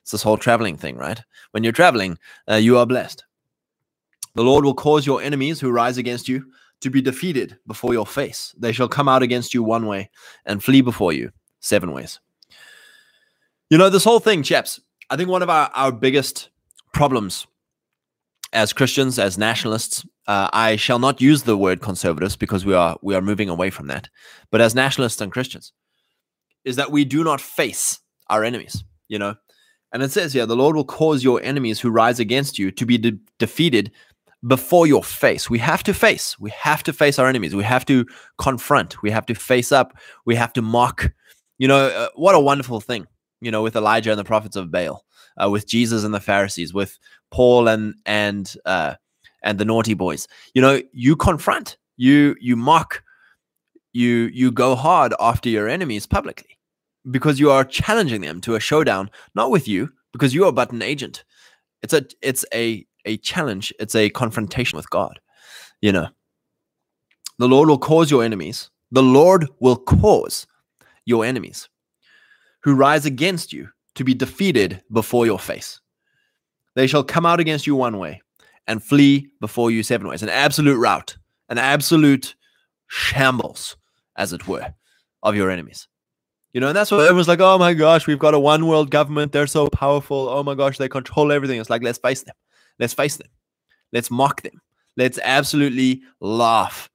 it's 0.07 0.13
this 0.13 0.23
whole 0.23 0.37
traveling 0.37 0.77
thing, 0.77 0.97
right? 0.97 1.21
When 1.51 1.65
you're 1.65 1.73
traveling, 1.73 2.17
uh, 2.49 2.55
you 2.55 2.79
are 2.79 2.87
blessed. 2.87 3.25
The 4.37 4.45
Lord 4.45 4.65
will 4.65 4.73
cause 4.73 5.05
your 5.05 5.21
enemies 5.21 5.59
who 5.59 5.73
rise 5.73 5.99
against 5.99 6.29
you 6.29 6.47
to 6.81 6.91
be 6.91 7.03
defeated 7.03 7.59
before 7.67 7.93
your 7.93 8.07
face. 8.07 8.55
They 8.57 8.71
shall 8.71 8.87
come 8.87 9.09
out 9.09 9.25
against 9.25 9.53
you 9.53 9.65
one 9.65 9.85
way 9.85 10.11
and 10.45 10.63
flee 10.63 10.81
before 10.81 11.13
you 11.13 11.33
seven 11.59 11.91
ways. 11.91 12.21
You 13.69 13.79
know, 13.79 13.91
this 13.91 14.05
whole 14.05 14.21
thing, 14.21 14.45
chaps, 14.45 14.79
I 15.11 15.17
think 15.17 15.29
one 15.29 15.43
of 15.43 15.51
our, 15.51 15.73
our 15.75 15.91
biggest 15.91 16.51
problems 16.97 17.47
as 18.55 18.73
Christians, 18.73 19.19
as 19.19 19.37
nationalists, 19.37 20.07
uh, 20.27 20.49
I 20.55 20.77
shall 20.77 20.99
not 20.99 21.21
use 21.21 21.43
the 21.43 21.57
word 21.57 21.83
conservatives 21.83 22.37
because 22.37 22.65
we 22.65 22.73
are 22.73 22.97
we 23.03 23.15
are 23.15 23.21
moving 23.21 23.51
away 23.51 23.69
from 23.69 23.89
that. 23.89 24.09
But 24.51 24.63
as 24.63 24.75
nationalists 24.75 25.21
and 25.21 25.31
Christians, 25.31 25.73
is 26.65 26.77
that 26.77 26.91
we 26.91 27.05
do 27.05 27.23
not 27.23 27.41
face 27.41 28.01
our 28.31 28.43
enemies. 28.43 28.83
You 29.09 29.19
know, 29.19 29.35
and 29.93 30.03
it 30.03 30.11
says 30.11 30.33
here, 30.33 30.47
the 30.47 30.57
Lord 30.57 30.75
will 30.75 30.85
cause 30.85 31.23
your 31.23 31.41
enemies 31.43 31.81
who 31.81 31.91
rise 31.91 32.19
against 32.19 32.59
you 32.59 32.71
to 32.73 32.87
be 32.87 32.97
de- 32.97 33.19
defeated 33.39 33.93
before 34.47 34.87
your 34.87 35.05
face. 35.05 35.51
We 35.51 35.59
have 35.59 35.83
to 35.85 35.93
face. 35.93 36.39
We 36.39 36.51
have 36.51 36.83
to 36.85 36.95
face 36.95 37.19
our 37.19 37.29
enemies. 37.29 37.55
We 37.55 37.65
have 37.65 37.85
to 37.87 38.07
confront. 38.39 39.03
We 39.03 39.11
have 39.11 39.27
to 39.27 39.35
face 39.35 39.71
up. 39.71 39.93
We 40.25 40.35
have 40.35 40.53
to 40.55 40.63
mock. 40.63 41.13
You 41.59 41.69
know, 41.69 41.89
uh, 41.89 42.09
what 42.15 42.35
a 42.35 42.41
wonderful 42.41 42.81
thing, 42.81 43.07
you 43.43 43.51
know, 43.51 43.63
with 43.63 43.77
Elijah 43.77 44.11
and 44.11 44.19
the 44.19 44.25
prophets 44.25 44.57
of 44.57 44.71
Baal, 44.71 45.05
uh, 45.43 45.51
with 45.51 45.67
Jesus 45.67 46.05
and 46.05 46.15
the 46.15 46.21
Pharisees, 46.21 46.73
with 46.75 46.99
Paul 47.31 47.69
and, 47.69 47.95
and, 48.05 48.55
uh, 48.65 48.95
and 49.43 49.59
the 49.59 49.65
naughty 49.65 49.95
boys. 49.95 50.27
You 50.55 50.63
know, 50.63 50.81
you 50.93 51.17
confront, 51.17 51.77
you, 51.97 52.37
you 52.41 52.57
mock, 52.57 53.03
you, 53.93 54.31
you 54.33 54.51
go 54.51 54.75
hard 54.75 55.15
after 55.21 55.49
your 55.49 55.69
enemies 55.69 56.07
publicly 56.07 56.59
because 57.11 57.39
you 57.39 57.51
are 57.51 57.65
challenging 57.65 58.21
them 58.21 58.41
to 58.43 58.55
a 58.55 58.61
showdown, 58.61 59.11
not 59.35 59.51
with 59.51 59.69
you, 59.69 59.91
because 60.13 60.35
you 60.35 60.45
are 60.45 60.53
but 60.53 60.73
an 60.73 60.83
agent. 60.83 61.25
It's 61.83 61.93
a 61.93 62.05
it's 62.23 62.45
a 62.53 62.87
a 63.05 63.17
challenge. 63.19 63.73
It's 63.79 63.95
a 63.95 64.11
confrontation 64.11 64.77
with 64.77 64.91
God, 64.91 65.21
you 65.81 65.93
know. 65.93 66.09
The 67.39 67.49
Lord 67.49 67.69
will 67.69 67.79
cause 67.79 68.11
your 68.11 68.25
enemies, 68.25 68.71
the 68.91 69.03
Lord 69.03 69.47
will 69.61 69.77
cause 69.77 70.47
your 71.05 71.25
enemies 71.25 71.69
who 72.63 72.75
rise 72.75 73.07
against 73.07 73.53
you 73.53 73.69
to 73.97 74.05
be 74.05 74.15
defeated 74.15 74.83
before 74.93 75.27
your 75.27 75.39
face. 75.39 75.81
They 76.75 76.87
shall 76.87 77.05
come 77.05 77.27
out 77.27 77.41
against 77.41 77.67
you 77.67 77.75
one 77.75 77.99
way 77.99 78.23
and 78.67 78.83
flee 78.83 79.29
before 79.41 79.71
you 79.71 79.83
seven 79.83 80.09
ways. 80.09 80.23
An 80.23 80.29
absolute 80.29 80.79
rout, 80.79 81.17
an 81.49 81.59
absolute 81.59 82.35
shambles, 82.89 83.77
as 84.17 84.33
it 84.33 84.47
were, 84.47 84.75
of 85.23 85.37
your 85.37 85.51
enemies. 85.51 85.89
You 86.53 86.61
know, 86.61 86.69
and 86.69 86.77
that's 86.77 86.91
what 86.91 87.01
everyone's 87.01 87.29
like, 87.29 87.41
oh 87.41 87.59
my 87.59 87.75
gosh, 87.75 88.07
we've 88.07 88.19
got 88.19 88.35
a 88.35 88.39
one 88.39 88.67
world 88.67 88.91
government. 88.91 89.33
They're 89.33 89.47
so 89.47 89.69
powerful. 89.69 90.29
Oh 90.29 90.43
my 90.43 90.55
gosh, 90.55 90.79
they 90.79 90.89
control 90.89 91.33
everything. 91.33 91.61
It's 91.61 91.69
like, 91.69 91.83
let's 91.83 91.99
face 91.99 92.23
them. 92.23 92.35
Let's 92.79 92.95
face 92.95 93.17
them. 93.17 93.29
Let's 93.93 94.11
mock 94.11 94.43
them. 94.43 94.61
Let's 94.97 95.19
absolutely 95.23 96.03
laugh 96.21 96.89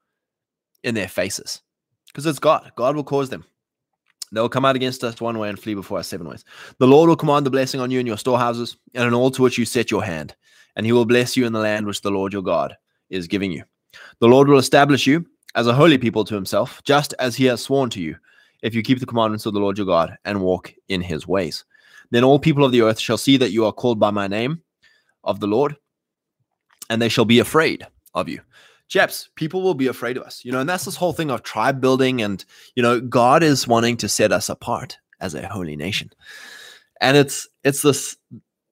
in 0.83 0.95
their 0.95 1.07
faces. 1.07 1.61
Because 2.07 2.25
it's 2.25 2.39
God. 2.39 2.71
God 2.75 2.95
will 2.95 3.03
cause 3.03 3.29
them. 3.29 3.45
They'll 4.31 4.49
come 4.49 4.65
out 4.65 4.75
against 4.75 5.03
us 5.03 5.19
one 5.19 5.37
way 5.37 5.49
and 5.49 5.59
flee 5.59 5.73
before 5.73 5.99
us 5.99 6.07
seven 6.07 6.27
ways. 6.27 6.45
The 6.77 6.87
Lord 6.87 7.09
will 7.09 7.17
command 7.17 7.45
the 7.45 7.51
blessing 7.51 7.81
on 7.81 7.91
you 7.91 7.99
in 7.99 8.07
your 8.07 8.17
storehouses 8.17 8.77
and 8.93 9.03
on 9.03 9.13
all 9.13 9.31
to 9.31 9.41
which 9.41 9.57
you 9.57 9.65
set 9.65 9.91
your 9.91 10.03
hand, 10.03 10.35
and 10.75 10.85
he 10.85 10.91
will 10.91 11.05
bless 11.05 11.35
you 11.35 11.45
in 11.45 11.53
the 11.53 11.59
land 11.59 11.85
which 11.85 12.01
the 12.01 12.11
Lord 12.11 12.31
your 12.31 12.41
God 12.41 12.75
is 13.09 13.27
giving 13.27 13.51
you. 13.51 13.63
The 14.19 14.27
Lord 14.27 14.47
will 14.47 14.57
establish 14.57 15.05
you 15.05 15.25
as 15.55 15.67
a 15.67 15.73
holy 15.73 15.97
people 15.97 16.23
to 16.23 16.35
himself, 16.35 16.81
just 16.83 17.13
as 17.19 17.35
he 17.35 17.45
has 17.45 17.61
sworn 17.61 17.89
to 17.89 18.01
you, 18.01 18.15
if 18.61 18.73
you 18.73 18.81
keep 18.81 18.99
the 18.99 19.05
commandments 19.05 19.45
of 19.45 19.53
the 19.53 19.59
Lord 19.59 19.77
your 19.77 19.87
God 19.87 20.17
and 20.23 20.41
walk 20.41 20.73
in 20.87 21.01
his 21.01 21.27
ways. 21.27 21.65
Then 22.11 22.23
all 22.23 22.39
people 22.39 22.63
of 22.63 22.71
the 22.71 22.81
earth 22.81 22.99
shall 22.99 23.17
see 23.17 23.37
that 23.37 23.51
you 23.51 23.65
are 23.65 23.73
called 23.73 23.99
by 23.99 24.11
my 24.11 24.27
name 24.27 24.61
of 25.23 25.39
the 25.39 25.47
Lord, 25.47 25.75
and 26.89 27.01
they 27.01 27.09
shall 27.09 27.25
be 27.25 27.39
afraid 27.39 27.85
of 28.13 28.29
you. 28.29 28.41
Chaps, 28.91 29.29
people 29.35 29.61
will 29.61 29.73
be 29.73 29.87
afraid 29.87 30.17
of 30.17 30.23
us, 30.23 30.43
you 30.43 30.51
know, 30.51 30.59
and 30.59 30.69
that's 30.69 30.83
this 30.83 30.97
whole 30.97 31.13
thing 31.13 31.31
of 31.31 31.43
tribe 31.43 31.79
building. 31.79 32.21
And, 32.21 32.43
you 32.75 32.83
know, 32.83 32.99
God 32.99 33.41
is 33.41 33.65
wanting 33.65 33.95
to 33.95 34.09
set 34.09 34.33
us 34.33 34.49
apart 34.49 34.97
as 35.21 35.33
a 35.33 35.47
holy 35.47 35.77
nation. 35.77 36.11
And 36.99 37.15
it's, 37.15 37.47
it's 37.63 37.83
this, 37.83 38.17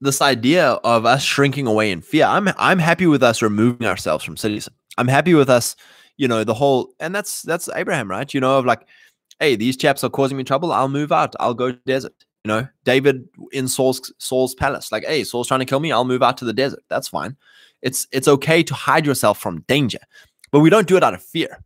this 0.02 0.22
idea 0.22 0.72
of 0.72 1.06
us 1.06 1.24
shrinking 1.24 1.68
away 1.68 1.90
in 1.90 2.02
fear. 2.02 2.26
I'm, 2.26 2.50
I'm 2.58 2.80
happy 2.80 3.08
with 3.08 3.24
us 3.24 3.42
removing 3.42 3.88
ourselves 3.88 4.26
from 4.26 4.36
cities. 4.36 4.68
I'm 4.98 5.08
happy 5.08 5.34
with 5.36 5.50
us, 5.50 5.78
you 6.18 6.28
know, 6.28 6.44
the 6.44 6.54
whole, 6.54 6.90
and 7.00 7.16
that's, 7.16 7.42
that's 7.44 7.70
Abraham, 7.74 8.12
right? 8.12 8.34
You 8.34 8.42
know, 8.42 8.60
of 8.60 8.66
like, 8.66 8.86
hey, 9.40 9.56
these 9.56 9.78
chaps 9.78 10.04
are 10.04 10.10
causing 10.10 10.38
me 10.38 10.44
trouble. 10.44 10.74
I'll 10.74 10.90
move 10.90 11.14
out. 11.14 11.34
I'll 11.40 11.54
go 11.54 11.72
to 11.72 11.80
desert. 11.86 12.26
You 12.44 12.50
know, 12.50 12.68
David 12.84 13.28
in 13.54 13.70
Saul's 13.70 14.14
Saul's 14.18 14.56
palace, 14.56 14.92
like, 14.92 15.06
hey, 15.06 15.24
Saul's 15.24 15.48
trying 15.48 15.60
to 15.62 15.66
kill 15.66 15.80
me. 15.80 15.92
I'll 15.94 16.06
move 16.06 16.24
out 16.24 16.38
to 16.38 16.46
the 16.46 16.54
desert. 16.54 16.84
That's 16.90 17.08
fine. 17.08 17.38
It's 17.82 18.08
it's 18.12 18.28
okay 18.28 18.64
to 18.64 18.74
hide 18.74 19.06
yourself 19.06 19.40
from 19.40 19.62
danger, 19.68 20.00
but 20.52 20.60
we 20.60 20.70
don't 20.70 20.88
do 20.88 20.98
it 20.98 21.04
out 21.04 21.14
of 21.14 21.24
fear. 21.24 21.64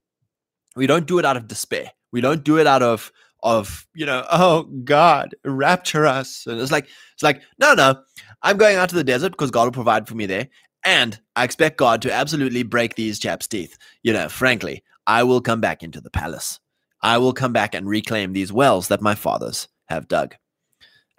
We 0.76 0.88
don't 0.88 1.06
do 1.06 1.20
it 1.20 1.26
out 1.26 1.38
of 1.38 1.48
despair. 1.48 1.92
We 2.12 2.22
don't 2.22 2.44
do 2.44 2.60
it 2.60 2.68
out 2.68 2.84
of 2.84 3.12
of 3.42 3.88
you 3.94 4.06
know, 4.06 4.26
oh 4.32 4.64
God, 4.64 5.36
rapture 5.44 6.06
us. 6.06 6.46
And 6.48 6.60
it's 6.60 6.72
like 6.72 6.88
it's 7.14 7.24
like 7.24 7.42
no, 7.60 7.74
no, 7.74 8.02
I'm 8.42 8.58
going 8.58 8.78
out 8.78 8.90
to 8.90 8.96
the 8.96 9.04
desert 9.04 9.32
because 9.32 9.52
God 9.52 9.66
will 9.66 9.72
provide 9.72 10.08
for 10.08 10.16
me 10.16 10.26
there, 10.26 10.48
and 10.86 11.20
I 11.36 11.44
expect 11.44 11.78
God 11.78 12.02
to 12.04 12.14
absolutely 12.14 12.64
break 12.64 12.96
these 12.96 13.20
chaps' 13.20 13.48
teeth. 13.48 13.78
You 14.04 14.14
know, 14.14 14.30
frankly, 14.30 14.84
I 15.08 15.24
will 15.24 15.42
come 15.42 15.62
back 15.62 15.84
into 15.84 16.02
the 16.02 16.12
palace. 16.12 16.60
I 17.02 17.18
will 17.18 17.34
come 17.34 17.52
back 17.52 17.76
and 17.76 17.88
reclaim 17.88 18.32
these 18.32 18.54
wells 18.54 18.88
that 18.88 19.02
my 19.02 19.14
fathers 19.14 19.68
have 19.88 20.08
dug, 20.08 20.36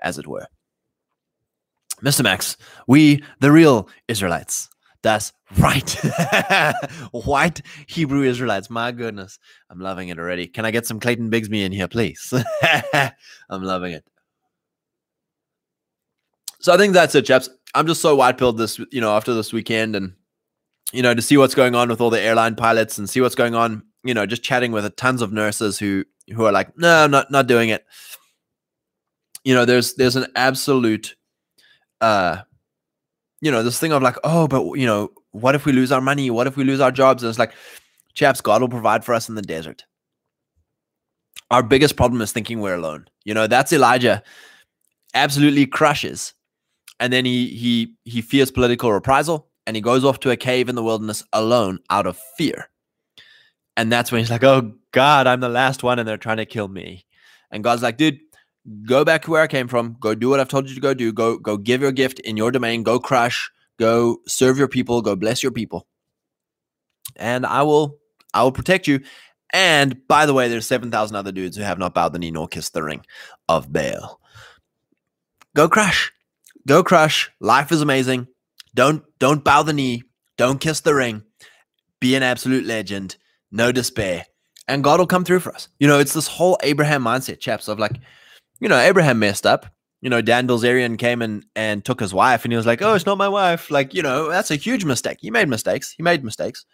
as 0.01 0.19
it 0.19 0.27
were. 0.27 0.47
Mr. 2.03 2.23
Max, 2.23 2.57
we, 2.87 3.23
the 3.41 3.53
real 3.53 3.89
Israelites, 4.09 4.69
that's 5.05 5.35
right. 5.59 5.89
White 7.13 7.61
Hebrew 7.87 8.23
Israelites. 8.23 8.71
My 8.71 8.91
goodness. 8.91 9.39
I'm 9.69 9.79
loving 9.79 10.09
it 10.09 10.19
already. 10.19 10.47
Can 10.47 10.65
I 10.65 10.71
get 10.71 10.87
some 10.87 10.99
Clayton 10.99 11.31
Bigsby 11.31 11.63
in 11.63 11.73
here, 11.73 11.89
please? 11.89 12.33
I'm 13.51 13.63
loving 13.63 13.93
it. 13.93 14.05
So 16.61 16.73
I 16.73 16.79
think 16.79 16.95
that's 16.95 17.15
it, 17.15 17.27
chaps. 17.27 17.51
I'm 17.75 17.87
just 17.87 18.01
so 18.01 18.17
white 18.17 18.39
pilled 18.39 18.57
this, 18.57 18.81
you 18.91 19.01
know, 19.03 19.15
after 19.15 19.35
this 19.35 19.53
weekend 19.53 19.95
and, 19.95 20.15
you 20.91 21.03
know, 21.03 21.15
to 21.15 21.21
see 21.21 21.37
what's 21.37 21.55
going 21.55 21.75
on 21.75 21.91
with 21.91 22.01
all 22.01 22.09
the 22.09 22.21
airline 22.21 22.55
pilots 22.55 22.97
and 22.97 23.09
see 23.09 23.21
what's 23.21 23.35
going 23.35 23.55
on, 23.55 23.83
you 24.05 24.15
know, 24.15 24.25
just 24.25 24.43
chatting 24.43 24.73
with 24.73 24.97
tons 24.97 25.21
of 25.21 25.35
nurses 25.35 25.79
who, 25.79 26.07
who 26.35 26.47
are 26.47 26.53
like, 26.53 26.79
no, 26.79 27.05
I'm 27.05 27.11
not, 27.11 27.31
not 27.31 27.47
doing 27.47 27.69
it. 27.69 27.85
You 29.45 29.55
know, 29.55 29.67
there's, 29.67 29.97
there's 29.97 30.17
an 30.17 30.29
absolute, 30.35 31.15
uh, 32.01 32.39
you 33.41 33.51
know, 33.51 33.63
this 33.63 33.79
thing 33.79 33.93
of 33.93 34.03
like, 34.03 34.17
oh, 34.25 34.49
but 34.49 34.75
you 34.75 34.87
know, 34.87 35.11
what 35.33 35.55
if 35.55 35.67
we 35.67 35.73
lose 35.73 35.93
our 35.93 36.01
money? 36.01 36.31
What 36.31 36.47
if 36.47 36.57
we 36.57 36.65
lose 36.65 36.81
our 36.81 36.93
jobs? 36.93 37.23
And 37.23 37.31
it's 37.31 37.39
like, 37.39 37.53
chaps, 38.15 38.41
God 38.41 38.61
will 38.61 38.69
provide 38.69 39.05
for 39.05 39.15
us 39.15 39.29
in 39.29 39.35
the 39.35 39.43
desert. 39.43 39.85
Our 41.51 41.63
biggest 41.63 41.97
problem 41.97 42.23
is 42.23 42.33
thinking 42.33 42.61
we're 42.61 42.75
alone. 42.75 43.07
You 43.25 43.35
know, 43.35 43.47
that's 43.47 43.73
Elijah 43.73 44.23
absolutely 45.15 45.67
crushes. 45.67 46.35
And 47.01 47.13
then 47.13 47.25
he 47.25 47.49
he 47.49 47.95
he 48.05 48.23
fears 48.23 48.51
political 48.51 48.93
reprisal 48.93 49.49
and 49.67 49.77
he 49.77 49.83
goes 49.83 50.05
off 50.05 50.21
to 50.21 50.31
a 50.31 50.37
cave 50.37 50.69
in 50.69 50.75
the 50.75 50.83
wilderness 50.83 51.25
alone 51.33 51.81
out 51.91 52.07
of 52.07 52.21
fear. 52.37 52.69
And 53.77 53.91
that's 53.91 54.13
when 54.13 54.21
he's 54.21 54.31
like, 54.31 54.45
Oh 54.45 54.73
God, 54.93 55.27
I'm 55.27 55.41
the 55.41 55.49
last 55.49 55.83
one 55.83 55.99
and 55.99 56.07
they're 56.07 56.17
trying 56.17 56.37
to 56.37 56.47
kill 56.47 56.69
me. 56.69 57.05
And 57.51 57.65
God's 57.65 57.83
like, 57.83 57.97
dude, 57.97 58.21
go 58.87 59.05
back 59.05 59.23
to 59.23 59.31
where 59.31 59.43
I 59.43 59.47
came 59.47 59.69
from. 59.69 59.97
Go 60.01 60.15
do 60.15 60.29
what 60.29 60.41
I've 60.41 60.49
told 60.49 60.69
you 60.69 60.75
to 60.75 60.81
go 60.81 60.95
do. 60.95 61.13
Go 61.13 61.39
go 61.39 61.57
give 61.57 61.83
your 61.83 61.93
gift 61.93 62.21
in 62.21 62.37
your 62.37 62.51
domain. 62.51 62.83
Go 62.83 62.99
crush. 62.99 63.51
Go 63.79 64.19
serve 64.27 64.59
your 64.59 64.69
people. 64.69 65.03
Go 65.03 65.17
bless 65.17 65.43
your 65.43 65.53
people. 65.53 65.87
And 67.17 67.45
I 67.47 67.63
will 67.63 67.99
I 68.33 68.43
will 68.43 68.53
protect 68.53 68.87
you. 68.87 69.01
And 69.53 70.07
by 70.09 70.27
the 70.27 70.35
way, 70.35 70.49
there's 70.49 70.67
seven 70.67 70.91
thousand 70.91 71.17
other 71.17 71.33
dudes 71.33 71.57
who 71.57 71.63
have 71.63 71.79
not 71.79 71.95
bowed 71.95 72.13
the 72.13 72.19
knee 72.19 72.31
nor 72.31 72.49
kissed 72.49 72.75
the 72.75 72.83
ring 72.83 73.05
of 73.49 73.73
Baal. 73.73 74.21
Go 75.55 75.69
crush. 75.69 76.13
Go 76.67 76.83
crush. 76.83 77.31
Life 77.41 77.71
is 77.71 77.81
amazing. 77.81 78.27
Don't 78.75 79.05
don't 79.19 79.45
bow 79.45 79.63
the 79.63 79.73
knee. 79.73 80.03
Don't 80.37 80.61
kiss 80.61 80.81
the 80.81 80.95
ring. 80.95 81.23
Be 82.01 82.17
an 82.17 82.23
absolute 82.23 82.65
legend. 82.65 83.17
No 83.53 83.71
despair. 83.71 84.27
And 84.67 84.83
God 84.83 84.99
will 84.99 85.07
come 85.07 85.25
through 85.25 85.41
for 85.41 85.55
us. 85.55 85.69
You 85.79 85.87
know, 85.87 85.99
it's 85.99 86.15
this 86.15 86.27
whole 86.27 86.59
Abraham 86.63 87.05
mindset, 87.05 87.39
chaps, 87.39 87.69
of 87.69 87.79
like, 87.79 87.93
you 88.61 88.69
know, 88.69 88.79
Abraham 88.79 89.19
messed 89.19 89.47
up. 89.47 89.67
You 90.01 90.11
know, 90.11 90.21
Dan 90.21 90.47
Bilzerian 90.47 90.99
came 90.99 91.23
and, 91.23 91.47
and 91.57 91.83
took 91.83 91.99
his 91.99 92.13
wife 92.13 92.45
and 92.45 92.53
he 92.53 92.59
was 92.59 92.67
like, 92.67 92.83
oh, 92.83 92.95
it's 92.95 93.07
not 93.07 93.17
my 93.17 93.29
wife. 93.29 93.71
Like, 93.71 93.95
you 93.95 94.03
know, 94.03 94.29
that's 94.29 94.51
a 94.51 94.57
huge 94.57 94.85
mistake. 94.85 95.19
He 95.21 95.31
made 95.31 95.49
mistakes. 95.49 95.93
He 95.93 96.03
made 96.03 96.23
mistakes. 96.23 96.67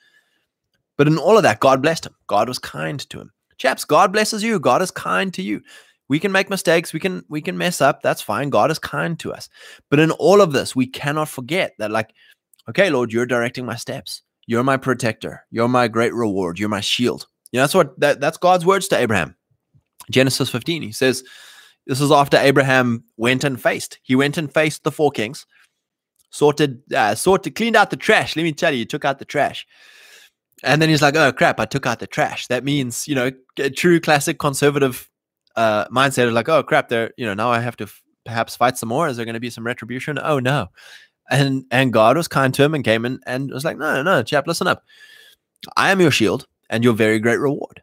But 0.97 1.07
in 1.07 1.17
all 1.17 1.37
of 1.37 1.45
that, 1.45 1.61
God 1.61 1.81
blessed 1.81 2.07
him. 2.07 2.15
God 2.27 2.49
was 2.49 2.59
kind 2.59 2.99
to 3.09 3.21
him. 3.21 3.33
Chaps, 3.57 3.85
God 3.85 4.13
blesses 4.13 4.43
you. 4.43 4.59
God 4.59 4.83
is 4.83 4.91
kind 4.91 5.33
to 5.35 5.43
you. 5.43 5.63
We 6.09 6.19
can 6.19 6.33
make 6.33 6.51
mistakes. 6.51 6.93
We 6.93 6.99
can 6.99 7.25
we 7.29 7.41
can 7.41 7.57
mess 7.57 7.81
up. 7.81 8.03
That's 8.03 8.21
fine. 8.21 8.51
God 8.51 8.71
is 8.73 8.81
kind 8.81 9.19
to 9.21 9.33
us. 9.33 9.49
But 9.91 10.01
in 10.01 10.11
all 10.11 10.41
of 10.41 10.53
this, 10.53 10.75
we 10.75 10.87
cannot 10.87 11.29
forget 11.29 11.75
that, 11.79 11.93
like, 11.93 12.13
okay, 12.69 12.91
Lord, 12.91 13.13
you're 13.13 13.27
directing 13.27 13.65
my 13.65 13.77
steps. 13.77 14.23
You're 14.47 14.65
my 14.65 14.77
protector. 14.77 15.47
You're 15.53 15.69
my 15.69 15.87
great 15.87 16.13
reward. 16.13 16.59
You're 16.59 16.69
my 16.69 16.81
shield. 16.81 17.29
You 17.53 17.59
know, 17.59 17.63
that's 17.63 17.75
what 17.75 18.01
that, 18.01 18.21
that's 18.21 18.39
God's 18.39 18.67
words 18.67 18.89
to 18.89 18.99
Abraham. 18.99 19.37
Genesis 20.11 20.51
15. 20.51 20.83
He 20.83 20.91
says, 20.91 21.23
this 21.87 22.01
is 22.01 22.11
after 22.11 22.37
Abraham 22.37 23.05
went 23.17 23.45
and 23.45 23.61
faced. 23.61 23.99
He 24.03 24.15
went 24.15 24.39
and 24.39 24.53
faced 24.53 24.85
the 24.85 24.93
four 24.93 25.11
kings, 25.11 25.47
sorted, 26.31 26.83
uh, 26.95 27.15
sorted, 27.15 27.55
cleaned 27.55 27.77
out 27.77 27.91
the 27.91 27.97
trash. 27.97 28.37
Let 28.37 28.43
me 28.43 28.53
tell 28.53 28.73
you, 28.73 28.79
he 28.79 28.87
took 28.87 29.05
out 29.05 29.19
the 29.19 29.25
trash. 29.25 29.67
And 30.63 30.81
then 30.81 30.91
he's 30.91 31.03
like, 31.03 31.17
oh 31.17 31.33
crap, 31.33 31.59
I 31.59 31.65
took 31.65 31.87
out 31.87 32.01
the 32.01 32.07
trash. 32.07 32.47
That 32.49 32.65
means, 32.65 33.09
you 33.09 33.15
know, 33.15 33.31
a 33.59 33.71
true 33.71 33.99
classic 33.99 34.39
conservative 34.39 35.09
uh, 35.57 35.87
mindset 35.89 36.29
of 36.29 36.35
like, 36.35 36.49
oh 36.49 36.63
crap, 36.63 36.89
there, 36.89 37.13
you 37.17 37.25
know, 37.25 37.35
now 37.35 37.51
I 37.51 37.61
have 37.61 37.77
to 37.79 37.89
perhaps 38.27 38.57
fight 38.57 38.77
some 38.77 38.91
more. 38.91 39.09
Is 39.09 39.17
there 39.17 39.25
going 39.25 39.35
to 39.35 39.41
be 39.41 39.51
some 39.51 39.65
retribution? 39.65 40.19
Oh 40.23 40.39
no. 40.39 40.69
And 41.31 41.65
and 41.71 41.93
God 41.93 42.17
was 42.17 42.29
kind 42.29 42.53
to 42.55 42.63
him 42.63 42.75
and 42.75 42.85
came 42.85 43.05
in 43.05 43.21
and 43.27 43.51
was 43.51 43.65
like, 43.65 43.79
no, 43.79 43.95
no, 43.95 44.03
no, 44.03 44.23
chap, 44.23 44.47
listen 44.47 44.67
up. 44.67 44.85
I 45.77 45.91
am 45.91 46.01
your 46.01 46.11
shield 46.11 46.47
and 46.69 46.85
your 46.85 46.93
very 46.93 47.19
great 47.19 47.39
reward. 47.39 47.81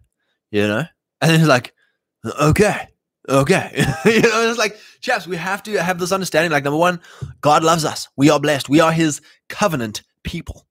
You 0.52 0.68
know? 0.68 0.86
And 1.20 1.32
then 1.32 1.40
he's 1.40 1.50
like, 1.50 1.74
okay 2.40 2.88
okay. 3.28 3.72
you 4.06 4.22
know, 4.22 4.50
it's 4.50 4.58
like, 4.58 4.78
chaps, 5.02 5.28
we 5.28 5.36
have 5.38 5.64
to 5.64 5.82
have 5.82 6.00
this 6.00 6.12
understanding. 6.12 6.52
Like, 6.52 6.64
number 6.64 6.78
one, 6.78 7.00
God 7.42 7.64
loves 7.64 7.86
us. 7.86 8.08
We 8.16 8.30
are 8.30 8.40
blessed. 8.40 8.70
We 8.70 8.80
are 8.80 8.92
his 8.92 9.22
covenant 9.50 10.04
people. 10.24 10.66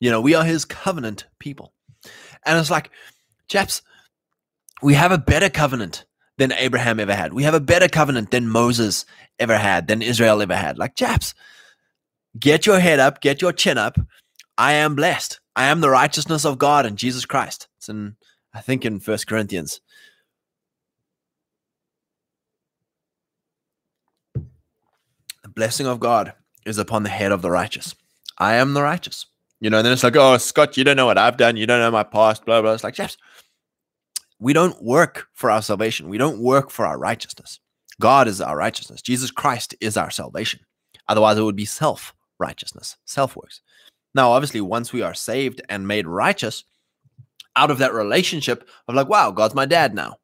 You 0.00 0.10
know, 0.10 0.20
we 0.20 0.34
are 0.34 0.44
his 0.44 0.64
covenant 0.64 1.26
people. 1.38 1.72
And 2.46 2.58
it's 2.58 2.70
like, 2.70 2.90
chaps, 3.48 3.82
we 4.82 4.94
have 4.94 5.12
a 5.12 5.18
better 5.18 5.50
covenant 5.50 6.04
than 6.38 6.52
Abraham 6.52 7.00
ever 7.00 7.14
had. 7.14 7.32
We 7.32 7.42
have 7.42 7.54
a 7.54 7.60
better 7.60 7.88
covenant 7.88 8.30
than 8.30 8.48
Moses 8.48 9.04
ever 9.38 9.58
had, 9.58 9.88
than 9.88 10.02
Israel 10.02 10.40
ever 10.40 10.54
had. 10.54 10.78
Like, 10.78 10.94
chaps, 10.94 11.34
get 12.38 12.64
your 12.64 12.78
head 12.78 13.00
up, 13.00 13.20
get 13.20 13.42
your 13.42 13.52
chin 13.52 13.76
up. 13.76 13.98
I 14.56 14.74
am 14.74 14.94
blessed. 14.94 15.40
I 15.56 15.66
am 15.66 15.80
the 15.80 15.90
righteousness 15.90 16.44
of 16.44 16.58
God 16.58 16.86
in 16.86 16.96
Jesus 16.96 17.26
Christ. 17.26 17.68
It's 17.76 17.88
in, 17.88 18.16
I 18.54 18.60
think, 18.60 18.84
in 18.84 19.00
First 19.00 19.26
Corinthians. 19.26 19.80
Blessing 25.58 25.88
of 25.88 25.98
God 25.98 26.34
is 26.64 26.78
upon 26.78 27.02
the 27.02 27.08
head 27.08 27.32
of 27.32 27.42
the 27.42 27.50
righteous. 27.50 27.96
I 28.38 28.54
am 28.54 28.74
the 28.74 28.82
righteous. 28.82 29.26
You 29.58 29.70
know, 29.70 29.78
and 29.78 29.84
then 29.84 29.92
it's 29.92 30.04
like, 30.04 30.14
oh, 30.14 30.38
Scott, 30.38 30.76
you 30.76 30.84
don't 30.84 30.96
know 30.96 31.06
what 31.06 31.18
I've 31.18 31.36
done. 31.36 31.56
You 31.56 31.66
don't 31.66 31.80
know 31.80 31.90
my 31.90 32.04
past, 32.04 32.44
blah, 32.44 32.62
blah. 32.62 32.74
It's 32.74 32.84
like, 32.84 32.94
chaps, 32.94 33.16
we 34.38 34.52
don't 34.52 34.80
work 34.80 35.26
for 35.34 35.50
our 35.50 35.60
salvation. 35.60 36.08
We 36.08 36.16
don't 36.16 36.40
work 36.40 36.70
for 36.70 36.86
our 36.86 36.96
righteousness. 36.96 37.58
God 38.00 38.28
is 38.28 38.40
our 38.40 38.56
righteousness. 38.56 39.02
Jesus 39.02 39.32
Christ 39.32 39.74
is 39.80 39.96
our 39.96 40.12
salvation. 40.12 40.60
Otherwise, 41.08 41.38
it 41.38 41.42
would 41.42 41.56
be 41.56 41.64
self 41.64 42.14
righteousness, 42.38 42.96
self 43.04 43.34
works. 43.34 43.60
Now, 44.14 44.30
obviously, 44.30 44.60
once 44.60 44.92
we 44.92 45.02
are 45.02 45.12
saved 45.12 45.60
and 45.68 45.88
made 45.88 46.06
righteous, 46.06 46.62
out 47.56 47.72
of 47.72 47.78
that 47.78 47.92
relationship 47.92 48.68
of 48.86 48.94
like, 48.94 49.08
wow, 49.08 49.32
God's 49.32 49.56
my 49.56 49.66
dad 49.66 49.92
now. 49.92 50.18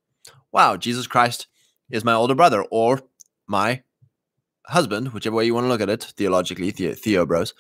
Wow, 0.53 0.77
Jesus 0.77 1.09
Christ 1.09 1.49
is 1.91 2.05
my 2.05 2.15
older 2.15 2.37
brother 2.37 2.63
or 2.71 3.03
my 3.49 3.83
husband, 4.67 5.13
whichever 5.13 5.37
way 5.37 5.45
you 5.45 5.55
want 5.55 5.65
to 5.65 5.69
look 5.69 5.81
at 5.81 5.91
it, 5.91 6.05
theologically, 6.17 6.71
the- 6.71 6.95
Theo 6.95 7.27
bros. 7.27 7.55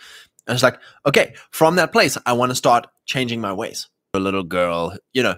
And 0.46 0.54
it's 0.54 0.62
like, 0.62 0.78
okay, 1.06 1.34
from 1.50 1.76
that 1.76 1.92
place, 1.92 2.18
I 2.26 2.32
want 2.34 2.50
to 2.50 2.56
start 2.56 2.86
changing 3.06 3.40
my 3.40 3.52
ways. 3.52 3.88
A 4.14 4.18
little 4.18 4.42
girl, 4.42 4.96
you 5.12 5.22
know. 5.22 5.36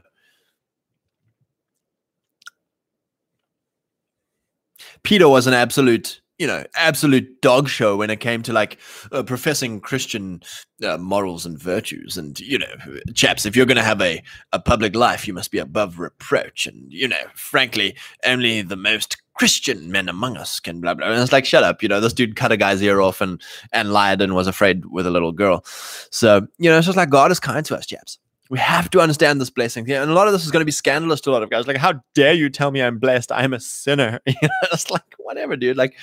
Peter 5.02 5.28
was 5.28 5.46
an 5.46 5.54
absolute, 5.54 6.20
you 6.38 6.46
know, 6.46 6.64
absolute 6.74 7.40
dog 7.40 7.68
show 7.68 7.96
when 7.96 8.10
it 8.10 8.20
came 8.20 8.42
to 8.42 8.52
like 8.52 8.78
uh, 9.12 9.22
professing 9.22 9.80
Christian 9.80 10.42
uh, 10.86 10.98
morals 10.98 11.46
and 11.46 11.58
virtues. 11.58 12.16
And, 12.16 12.38
you 12.40 12.58
know, 12.58 12.74
chaps, 13.14 13.46
if 13.46 13.56
you're 13.56 13.66
going 13.66 13.76
to 13.76 13.82
have 13.82 14.02
a, 14.02 14.22
a 14.52 14.60
public 14.60 14.94
life, 14.94 15.26
you 15.26 15.32
must 15.32 15.50
be 15.50 15.58
above 15.58 15.98
reproach. 15.98 16.66
And, 16.66 16.92
you 16.92 17.08
know, 17.08 17.24
frankly, 17.34 17.96
only 18.24 18.62
the 18.62 18.76
most 18.76 19.16
Christian 19.34 19.90
men 19.90 20.08
among 20.08 20.36
us 20.36 20.60
can 20.60 20.80
blah 20.80 20.94
blah. 20.94 21.08
And 21.10 21.22
it's 21.22 21.32
like, 21.32 21.44
shut 21.44 21.62
up, 21.62 21.82
you 21.82 21.88
know, 21.88 22.00
this 22.00 22.12
dude 22.12 22.36
cut 22.36 22.52
a 22.52 22.56
guy's 22.56 22.82
ear 22.82 23.00
off 23.00 23.20
and 23.20 23.40
and 23.72 23.92
lied 23.92 24.20
and 24.20 24.34
was 24.34 24.46
afraid 24.46 24.86
with 24.86 25.06
a 25.06 25.10
little 25.10 25.32
girl. 25.32 25.62
So, 26.10 26.46
you 26.58 26.70
know, 26.70 26.78
it's 26.78 26.86
just 26.86 26.96
like 26.96 27.10
God 27.10 27.30
is 27.30 27.40
kind 27.40 27.64
to 27.66 27.76
us, 27.76 27.86
chaps. 27.86 28.18
We 28.48 28.58
have 28.58 28.90
to 28.90 29.00
understand 29.00 29.40
this 29.40 29.50
blessing. 29.50 29.86
Yeah, 29.88 30.02
and 30.02 30.10
a 30.10 30.14
lot 30.14 30.26
of 30.28 30.32
this 30.32 30.44
is 30.44 30.50
going 30.50 30.60
to 30.60 30.66
be 30.66 30.72
scandalous 30.72 31.20
to 31.22 31.30
a 31.30 31.32
lot 31.32 31.42
of 31.42 31.50
guys. 31.50 31.66
Like, 31.66 31.76
how 31.78 32.00
dare 32.14 32.32
you 32.32 32.48
tell 32.48 32.70
me 32.70 32.82
I'm 32.82 32.98
blessed? 32.98 33.32
I'm 33.32 33.52
a 33.52 33.60
sinner. 33.60 34.20
It's 34.72 34.90
like 34.90 35.02
whatever, 35.18 35.56
dude. 35.56 35.76
Like, 35.76 35.96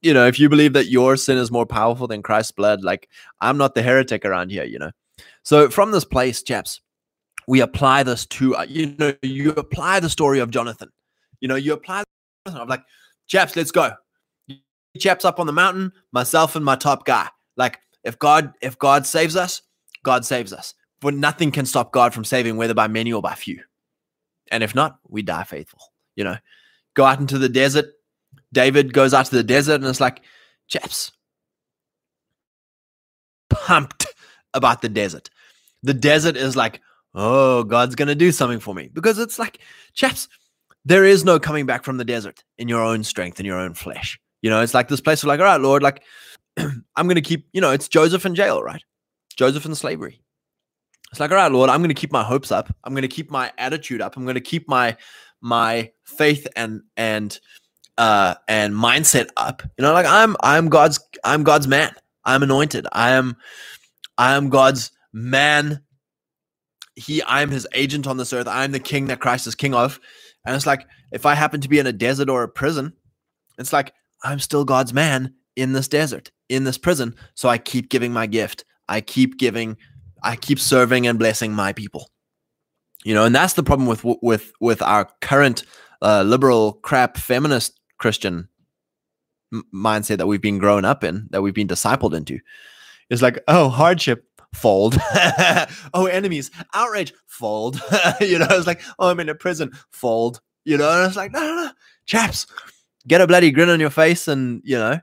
you 0.00 0.14
know, 0.14 0.26
if 0.26 0.40
you 0.40 0.48
believe 0.48 0.72
that 0.72 0.86
your 0.86 1.16
sin 1.16 1.38
is 1.38 1.50
more 1.50 1.66
powerful 1.66 2.06
than 2.06 2.22
Christ's 2.22 2.52
blood, 2.52 2.82
like 2.82 3.08
I'm 3.40 3.58
not 3.58 3.74
the 3.74 3.82
heretic 3.82 4.24
around 4.24 4.50
here, 4.50 4.64
you 4.64 4.78
know. 4.78 4.90
So 5.42 5.68
from 5.68 5.90
this 5.92 6.04
place, 6.04 6.42
chaps, 6.42 6.80
we 7.46 7.60
apply 7.60 8.02
this 8.04 8.26
to 8.26 8.56
uh, 8.56 8.66
you 8.68 8.94
know, 8.98 9.14
you 9.22 9.50
apply 9.52 10.00
the 10.00 10.10
story 10.10 10.38
of 10.38 10.50
Jonathan. 10.50 10.90
You 11.40 11.48
know, 11.48 11.56
you 11.56 11.72
apply 11.72 12.04
I'm 12.46 12.68
like, 12.68 12.84
chaps, 13.26 13.56
let's 13.56 13.70
go. 13.70 13.92
Chaps 14.98 15.24
up 15.24 15.40
on 15.40 15.46
the 15.46 15.52
mountain, 15.52 15.92
myself 16.12 16.56
and 16.56 16.64
my 16.64 16.76
top 16.76 17.04
guy. 17.04 17.28
Like, 17.56 17.78
if 18.04 18.18
God, 18.18 18.52
if 18.60 18.78
God 18.78 19.06
saves 19.06 19.36
us, 19.36 19.62
God 20.02 20.24
saves 20.24 20.52
us. 20.52 20.74
But 21.02 21.14
nothing 21.14 21.50
can 21.50 21.66
stop 21.66 21.92
God 21.92 22.14
from 22.14 22.24
saving, 22.24 22.56
whether 22.56 22.74
by 22.74 22.86
many 22.86 23.12
or 23.12 23.20
by 23.20 23.34
few. 23.34 23.60
And 24.50 24.62
if 24.62 24.74
not, 24.74 24.98
we 25.08 25.22
die 25.22 25.44
faithful. 25.44 25.80
You 26.16 26.24
know, 26.24 26.36
go 26.94 27.04
out 27.04 27.20
into 27.20 27.38
the 27.38 27.48
desert. 27.48 27.86
David 28.52 28.94
goes 28.94 29.12
out 29.12 29.26
to 29.26 29.34
the 29.34 29.42
desert 29.42 29.74
and 29.74 29.86
it's 29.86 30.00
like, 30.00 30.22
chaps, 30.68 31.10
pumped 33.50 34.06
about 34.54 34.80
the 34.80 34.88
desert. 34.88 35.28
The 35.82 35.94
desert 35.94 36.36
is 36.36 36.54
like, 36.54 36.80
oh, 37.14 37.64
God's 37.64 37.96
going 37.96 38.08
to 38.08 38.14
do 38.14 38.30
something 38.30 38.60
for 38.60 38.74
me. 38.74 38.88
Because 38.92 39.18
it's 39.18 39.38
like, 39.38 39.58
chaps, 39.94 40.28
there 40.84 41.04
is 41.04 41.24
no 41.24 41.40
coming 41.40 41.66
back 41.66 41.82
from 41.82 41.96
the 41.96 42.04
desert 42.04 42.44
in 42.58 42.68
your 42.68 42.82
own 42.82 43.02
strength 43.04 43.40
in 43.40 43.46
your 43.46 43.58
own 43.58 43.74
flesh. 43.74 44.20
You 44.40 44.50
know, 44.50 44.60
it's 44.60 44.74
like 44.74 44.88
this 44.88 45.00
place 45.00 45.22
of 45.22 45.28
like, 45.28 45.40
all 45.40 45.46
right, 45.46 45.60
Lord, 45.60 45.82
like 45.82 46.02
I'm 46.56 47.06
going 47.06 47.16
to 47.16 47.20
keep, 47.20 47.48
you 47.52 47.60
know, 47.60 47.72
it's 47.72 47.88
Joseph 47.88 48.24
in 48.24 48.34
jail, 48.34 48.62
right? 48.62 48.82
Joseph 49.36 49.64
in 49.64 49.74
slavery. 49.74 50.21
It's 51.12 51.20
like, 51.20 51.30
all 51.30 51.36
right, 51.36 51.52
Lord, 51.52 51.70
I'm 51.70 51.80
going 51.80 51.90
to 51.90 51.94
keep 51.94 52.10
my 52.10 52.24
hopes 52.24 52.50
up. 52.50 52.74
I'm 52.84 52.94
going 52.94 53.02
to 53.02 53.08
keep 53.08 53.30
my 53.30 53.52
attitude 53.58 54.00
up. 54.00 54.16
I'm 54.16 54.24
going 54.24 54.34
to 54.34 54.40
keep 54.40 54.68
my 54.68 54.96
my 55.40 55.90
faith 56.04 56.46
and 56.56 56.80
and 56.96 57.38
uh 57.98 58.34
and 58.48 58.74
mindset 58.74 59.28
up. 59.36 59.62
You 59.76 59.82
know, 59.82 59.92
like 59.92 60.06
I'm 60.06 60.36
I'm 60.40 60.68
God's 60.68 60.98
I'm 61.22 61.44
God's 61.44 61.68
man. 61.68 61.94
I'm 62.24 62.42
anointed. 62.42 62.86
I 62.92 63.10
am 63.10 63.36
I 64.16 64.34
am 64.34 64.48
God's 64.48 64.90
man. 65.12 65.82
He 66.96 67.22
I 67.22 67.42
am 67.42 67.50
his 67.50 67.66
agent 67.74 68.06
on 68.06 68.16
this 68.16 68.32
earth. 68.32 68.48
I 68.48 68.64
am 68.64 68.72
the 68.72 68.80
king 68.80 69.06
that 69.08 69.20
Christ 69.20 69.46
is 69.46 69.54
king 69.54 69.74
of. 69.74 70.00
And 70.44 70.56
it's 70.56 70.66
like, 70.66 70.86
if 71.12 71.26
I 71.26 71.34
happen 71.34 71.60
to 71.60 71.68
be 71.68 71.78
in 71.78 71.86
a 71.86 71.92
desert 71.92 72.28
or 72.28 72.42
a 72.42 72.48
prison, 72.48 72.92
it's 73.58 73.72
like, 73.72 73.92
I'm 74.24 74.38
still 74.38 74.64
God's 74.64 74.92
man 74.92 75.34
in 75.56 75.72
this 75.72 75.88
desert, 75.88 76.30
in 76.48 76.64
this 76.64 76.78
prison. 76.78 77.14
So 77.34 77.48
I 77.48 77.58
keep 77.58 77.90
giving 77.90 78.12
my 78.12 78.26
gift. 78.26 78.64
I 78.88 79.00
keep 79.00 79.38
giving, 79.38 79.76
I 80.22 80.36
keep 80.36 80.58
serving 80.58 81.06
and 81.06 81.18
blessing 81.18 81.52
my 81.52 81.72
people. 81.72 82.10
You 83.04 83.14
know, 83.14 83.24
and 83.24 83.34
that's 83.34 83.54
the 83.54 83.62
problem 83.62 83.88
with 83.88 84.04
with 84.22 84.52
with 84.60 84.80
our 84.82 85.08
current 85.20 85.64
uh, 86.00 86.22
liberal 86.22 86.74
crap 86.74 87.16
feminist 87.16 87.80
Christian 87.98 88.48
mindset 89.74 90.18
that 90.18 90.26
we've 90.26 90.40
been 90.40 90.58
grown 90.58 90.84
up 90.84 91.04
in, 91.04 91.28
that 91.30 91.42
we've 91.42 91.54
been 91.54 91.68
discipled 91.68 92.14
into. 92.14 92.38
It's 93.10 93.22
like, 93.22 93.42
oh, 93.48 93.68
hardship, 93.68 94.26
fold. 94.54 94.96
oh, 95.94 96.06
enemies, 96.06 96.50
outrage, 96.74 97.12
fold. 97.26 97.76
you 98.20 98.38
know, 98.38 98.46
it's 98.50 98.66
like, 98.66 98.82
oh, 98.98 99.08
I'm 99.08 99.20
in 99.20 99.28
a 99.28 99.34
prison, 99.34 99.72
fold. 99.90 100.40
You 100.64 100.78
know, 100.78 100.90
and 100.90 101.06
it's 101.06 101.16
like, 101.16 101.32
no, 101.32 101.40
no, 101.40 101.54
no, 101.56 101.70
chaps, 102.06 102.46
get 103.08 103.20
a 103.20 103.26
bloody 103.26 103.50
grin 103.50 103.68
on 103.68 103.80
your 103.80 103.90
face, 103.90 104.28
and 104.28 104.62
you 104.64 104.78
know, 104.78 105.00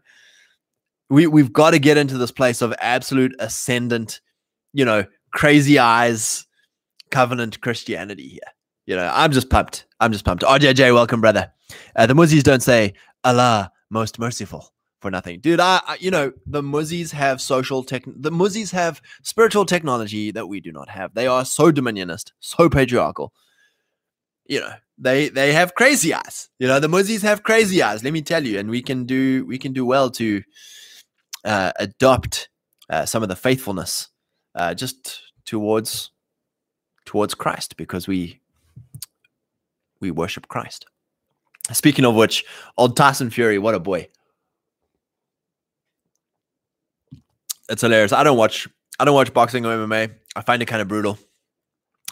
we 1.09 1.27
we've 1.27 1.51
got 1.51 1.71
to 1.71 1.79
get 1.79 1.97
into 1.97 2.17
this 2.17 2.31
place 2.31 2.61
of 2.61 2.73
absolute 2.79 3.35
ascendant, 3.39 4.21
you 4.73 4.85
know, 4.85 5.05
crazy 5.33 5.79
eyes, 5.79 6.45
covenant 7.11 7.61
Christianity 7.61 8.27
here. 8.27 8.53
You 8.85 8.95
know, 8.95 9.11
I'm 9.13 9.31
just 9.31 9.49
pumped. 9.49 9.85
I'm 9.99 10.11
just 10.11 10.25
pumped. 10.25 10.43
RJJ, 10.43 10.93
welcome, 10.93 11.21
brother. 11.21 11.51
Uh, 11.95 12.05
the 12.05 12.15
Muzzies 12.15 12.43
don't 12.43 12.63
say 12.63 12.93
Allah 13.23 13.71
most 13.89 14.17
merciful 14.19 14.73
for 15.01 15.11
nothing, 15.11 15.39
dude. 15.39 15.59
I, 15.59 15.81
I, 15.85 15.97
you 15.99 16.11
know 16.11 16.31
the 16.45 16.61
Muzzies 16.61 17.11
have 17.11 17.41
social 17.41 17.83
tech. 17.83 18.03
The 18.05 18.31
Muzzies 18.31 18.71
have 18.71 19.01
spiritual 19.23 19.65
technology 19.65 20.31
that 20.31 20.47
we 20.47 20.59
do 20.59 20.71
not 20.71 20.89
have. 20.89 21.13
They 21.13 21.27
are 21.27 21.45
so 21.45 21.71
dominionist, 21.71 22.31
so 22.39 22.69
patriarchal. 22.69 23.33
You 24.45 24.61
know 24.61 24.73
they 24.97 25.29
they 25.29 25.53
have 25.53 25.75
crazy 25.75 26.13
eyes. 26.13 26.49
You 26.59 26.67
know 26.67 26.79
the 26.79 26.89
Muzzies 26.89 27.21
have 27.21 27.43
crazy 27.43 27.81
eyes. 27.81 28.03
Let 28.03 28.13
me 28.13 28.21
tell 28.21 28.45
you, 28.45 28.59
and 28.59 28.69
we 28.69 28.81
can 28.81 29.05
do 29.05 29.45
we 29.45 29.57
can 29.57 29.73
do 29.73 29.85
well 29.85 30.09
to 30.11 30.41
uh, 31.45 31.71
adopt 31.77 32.49
uh, 32.89 33.05
some 33.05 33.23
of 33.23 33.29
the 33.29 33.35
faithfulness 33.35 34.09
uh, 34.59 34.73
just 34.73 35.21
towards 35.45 36.11
towards 37.05 37.33
Christ 37.33 37.77
because 37.77 38.07
we 38.07 38.39
we 39.99 40.11
worship 40.11 40.47
Christ. 40.47 40.85
Speaking 41.71 42.05
of 42.05 42.15
which, 42.15 42.45
old 42.77 42.95
Tyson 42.97 43.29
Fury, 43.29 43.57
what 43.57 43.75
a 43.75 43.79
boy. 43.79 44.09
it's 47.69 47.81
hilarious. 47.81 48.11
I 48.11 48.23
don't 48.23 48.37
watch 48.37 48.67
I 48.99 49.05
don't 49.05 49.15
watch 49.15 49.33
boxing 49.33 49.65
or 49.65 49.69
MMA. 49.69 50.11
I 50.35 50.41
find 50.41 50.61
it 50.61 50.65
kind 50.65 50.81
of 50.81 50.87
brutal. 50.87 51.17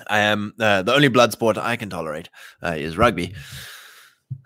I 0.07 0.19
am 0.19 0.53
uh, 0.60 0.83
the 0.83 0.93
only 0.93 1.07
blood 1.07 1.31
sport 1.31 1.57
I 1.57 1.75
can 1.75 1.89
tolerate 1.89 2.29
uh, 2.63 2.75
is 2.77 2.97
rugby. 2.97 3.33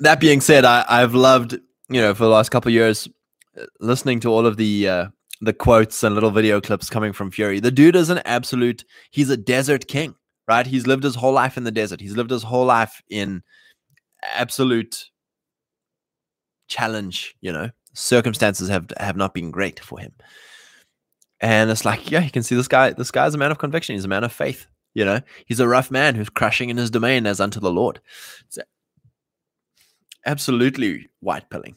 that 0.00 0.18
being 0.18 0.40
said, 0.40 0.64
I, 0.64 0.84
I've 0.88 1.14
loved 1.14 1.52
you 1.88 2.00
know 2.00 2.14
for 2.14 2.24
the 2.24 2.30
last 2.30 2.50
couple 2.50 2.70
years 2.72 3.08
uh, 3.60 3.66
listening 3.80 4.20
to 4.20 4.28
all 4.28 4.46
of 4.46 4.56
the 4.56 4.88
uh, 4.88 5.06
the 5.42 5.52
quotes 5.52 6.04
and 6.04 6.14
little 6.14 6.30
video 6.30 6.60
clips 6.60 6.88
coming 6.88 7.12
from 7.12 7.30
Fury. 7.30 7.58
The 7.58 7.72
dude 7.72 7.96
is 7.96 8.08
an 8.10 8.22
absolute. 8.24 8.84
He's 9.10 9.28
a 9.28 9.36
desert 9.36 9.88
king, 9.88 10.14
right? 10.48 10.66
He's 10.66 10.86
lived 10.86 11.02
his 11.02 11.16
whole 11.16 11.32
life 11.32 11.56
in 11.56 11.64
the 11.64 11.72
desert. 11.72 12.00
He's 12.00 12.16
lived 12.16 12.30
his 12.30 12.44
whole 12.44 12.64
life 12.64 13.02
in 13.10 13.42
absolute 14.22 15.04
challenge. 16.68 17.34
You 17.40 17.52
know, 17.52 17.70
circumstances 17.92 18.68
have 18.68 18.86
have 18.98 19.16
not 19.16 19.34
been 19.34 19.50
great 19.50 19.80
for 19.80 19.98
him. 19.98 20.12
And 21.40 21.70
it's 21.70 21.84
like, 21.84 22.08
yeah, 22.08 22.22
you 22.22 22.30
can 22.30 22.44
see 22.44 22.54
this 22.54 22.68
guy. 22.68 22.90
This 22.90 23.10
guy's 23.10 23.34
a 23.34 23.38
man 23.38 23.50
of 23.50 23.58
conviction. 23.58 23.96
He's 23.96 24.04
a 24.04 24.08
man 24.08 24.22
of 24.22 24.32
faith. 24.32 24.68
You 24.94 25.04
know, 25.04 25.20
he's 25.46 25.58
a 25.58 25.66
rough 25.66 25.90
man 25.90 26.14
who's 26.14 26.30
crushing 26.30 26.70
in 26.70 26.76
his 26.76 26.90
domain 26.90 27.26
as 27.26 27.40
unto 27.40 27.58
the 27.58 27.72
Lord. 27.72 28.00
It's 28.46 28.60
absolutely 30.24 31.08
white 31.18 31.50
pilling. 31.50 31.74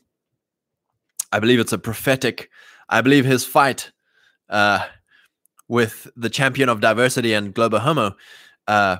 I 1.32 1.40
believe 1.40 1.60
it's 1.60 1.74
a 1.74 1.80
prophetic. 1.80 2.52
I 2.90 3.02
believe 3.02 3.26
his 3.26 3.46
fight 3.46 3.92
uh, 4.50 4.86
with 5.68 6.08
the 6.16 6.30
champion 6.30 6.70
of 6.70 6.82
diversity 6.82 7.34
and 7.34 7.54
global 7.54 7.80
homo 7.80 8.16
uh, 8.68 8.98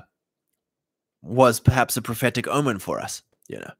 was 1.22 1.60
perhaps 1.60 1.96
a 1.96 2.02
prophetic 2.02 2.48
omen 2.48 2.78
for 2.78 3.00
us. 3.00 3.22
You 3.48 3.58
know, 3.58 3.72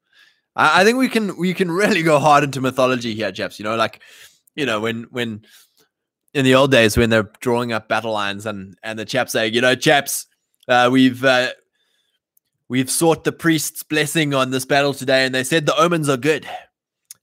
I, 0.55 0.83
I 0.83 0.85
think 0.85 0.99
we 0.99 1.09
can 1.09 1.37
we 1.37 1.55
can 1.55 1.71
really 1.71 2.03
go 2.03 2.19
hard 2.19 2.45
into 2.45 2.61
mythology 2.61 3.15
here, 3.15 3.33
chaps. 3.33 3.59
You 3.59 3.65
know, 3.65 3.77
like 3.77 4.01
you 4.55 4.67
know 4.67 4.81
when 4.81 5.07
when 5.11 5.43
in 6.35 6.45
the 6.45 6.55
old 6.55 6.71
days 6.71 6.97
when 6.97 7.11
they're 7.11 7.31
drawing 7.41 7.73
up 7.73 7.89
battle 7.89 8.13
lines 8.13 8.47
and 8.47 8.77
and 8.83 8.99
the 8.99 9.05
chaps 9.05 9.33
say, 9.33 9.49
you 9.49 9.61
know, 9.61 9.75
chaps, 9.75 10.27
uh, 10.69 10.89
we've 10.93 11.25
uh, 11.25 11.51
we've 12.69 12.91
sought 12.91 13.25
the 13.25 13.33
priest's 13.33 13.83
blessing 13.83 14.35
on 14.35 14.51
this 14.51 14.65
battle 14.65 14.95
today, 14.95 15.25
and 15.25 15.35
they 15.35 15.45
said 15.45 15.67
the 15.67 15.81
omens 15.81 16.09
are 16.09 16.17
good. 16.17 16.49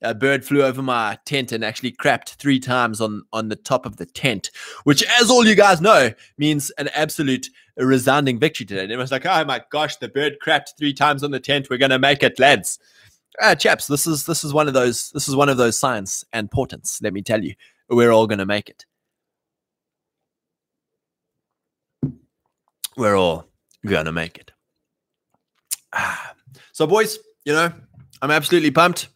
A 0.03 0.13
bird 0.13 0.45
flew 0.45 0.61
over 0.63 0.81
my 0.81 1.17
tent 1.25 1.51
and 1.51 1.63
actually 1.63 1.91
crapped 1.91 2.35
three 2.35 2.59
times 2.59 3.01
on 3.01 3.23
on 3.33 3.49
the 3.49 3.55
top 3.55 3.85
of 3.85 3.97
the 3.97 4.05
tent, 4.05 4.51
which, 4.83 5.03
as 5.19 5.29
all 5.29 5.45
you 5.45 5.55
guys 5.55 5.81
know, 5.81 6.11
means 6.37 6.69
an 6.71 6.89
absolute 6.89 7.49
resounding 7.77 8.39
victory 8.39 8.65
today. 8.65 8.83
And 8.83 8.91
it 8.91 8.97
was 8.97 9.11
like, 9.11 9.25
oh 9.25 9.43
my 9.45 9.61
gosh, 9.71 9.95
the 9.97 10.09
bird 10.09 10.37
crapped 10.45 10.77
three 10.77 10.93
times 10.93 11.23
on 11.23 11.31
the 11.31 11.39
tent. 11.39 11.69
We're 11.69 11.77
gonna 11.77 11.99
make 11.99 12.23
it, 12.23 12.39
lads. 12.39 12.79
Uh, 13.41 13.55
chaps, 13.55 13.87
this 13.87 14.05
is 14.05 14.25
this 14.25 14.43
is 14.43 14.53
one 14.53 14.67
of 14.67 14.73
those 14.73 15.09
this 15.11 15.27
is 15.27 15.35
one 15.35 15.49
of 15.49 15.57
those 15.57 15.77
signs 15.77 16.23
and 16.33 16.51
portents. 16.51 17.01
Let 17.01 17.13
me 17.13 17.21
tell 17.21 17.43
you, 17.43 17.55
we're 17.89 18.11
all 18.11 18.27
gonna 18.27 18.45
make 18.45 18.69
it. 18.69 18.85
We're 22.95 23.15
all 23.15 23.47
gonna 23.85 24.11
make 24.11 24.37
it. 24.37 24.51
So, 26.73 26.87
boys, 26.87 27.19
you 27.45 27.53
know, 27.53 27.71
I'm 28.21 28.31
absolutely 28.31 28.71
pumped. 28.71 29.09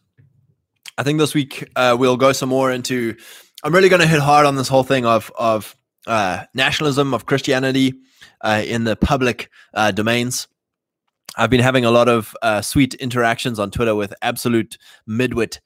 I 0.98 1.04
think 1.04 1.20
this 1.20 1.32
week 1.32 1.66
uh, 1.76 1.96
we'll 1.98 2.16
go 2.16 2.32
some 2.32 2.48
more 2.48 2.72
into. 2.72 3.16
I'm 3.62 3.72
really 3.72 3.88
going 3.88 4.02
to 4.02 4.06
hit 4.06 4.20
hard 4.20 4.46
on 4.46 4.56
this 4.56 4.68
whole 4.68 4.82
thing 4.82 5.06
of 5.06 5.32
of 5.38 5.76
uh, 6.08 6.44
nationalism 6.54 7.14
of 7.14 7.24
Christianity 7.24 7.94
uh, 8.40 8.62
in 8.66 8.84
the 8.84 8.96
public 8.96 9.48
uh, 9.74 9.92
domains. 9.92 10.48
I've 11.36 11.50
been 11.50 11.60
having 11.60 11.84
a 11.84 11.92
lot 11.92 12.08
of 12.08 12.34
uh, 12.42 12.62
sweet 12.62 12.94
interactions 12.94 13.60
on 13.60 13.70
Twitter 13.70 13.94
with 13.94 14.12
absolute 14.22 14.76
midwit 15.08 15.60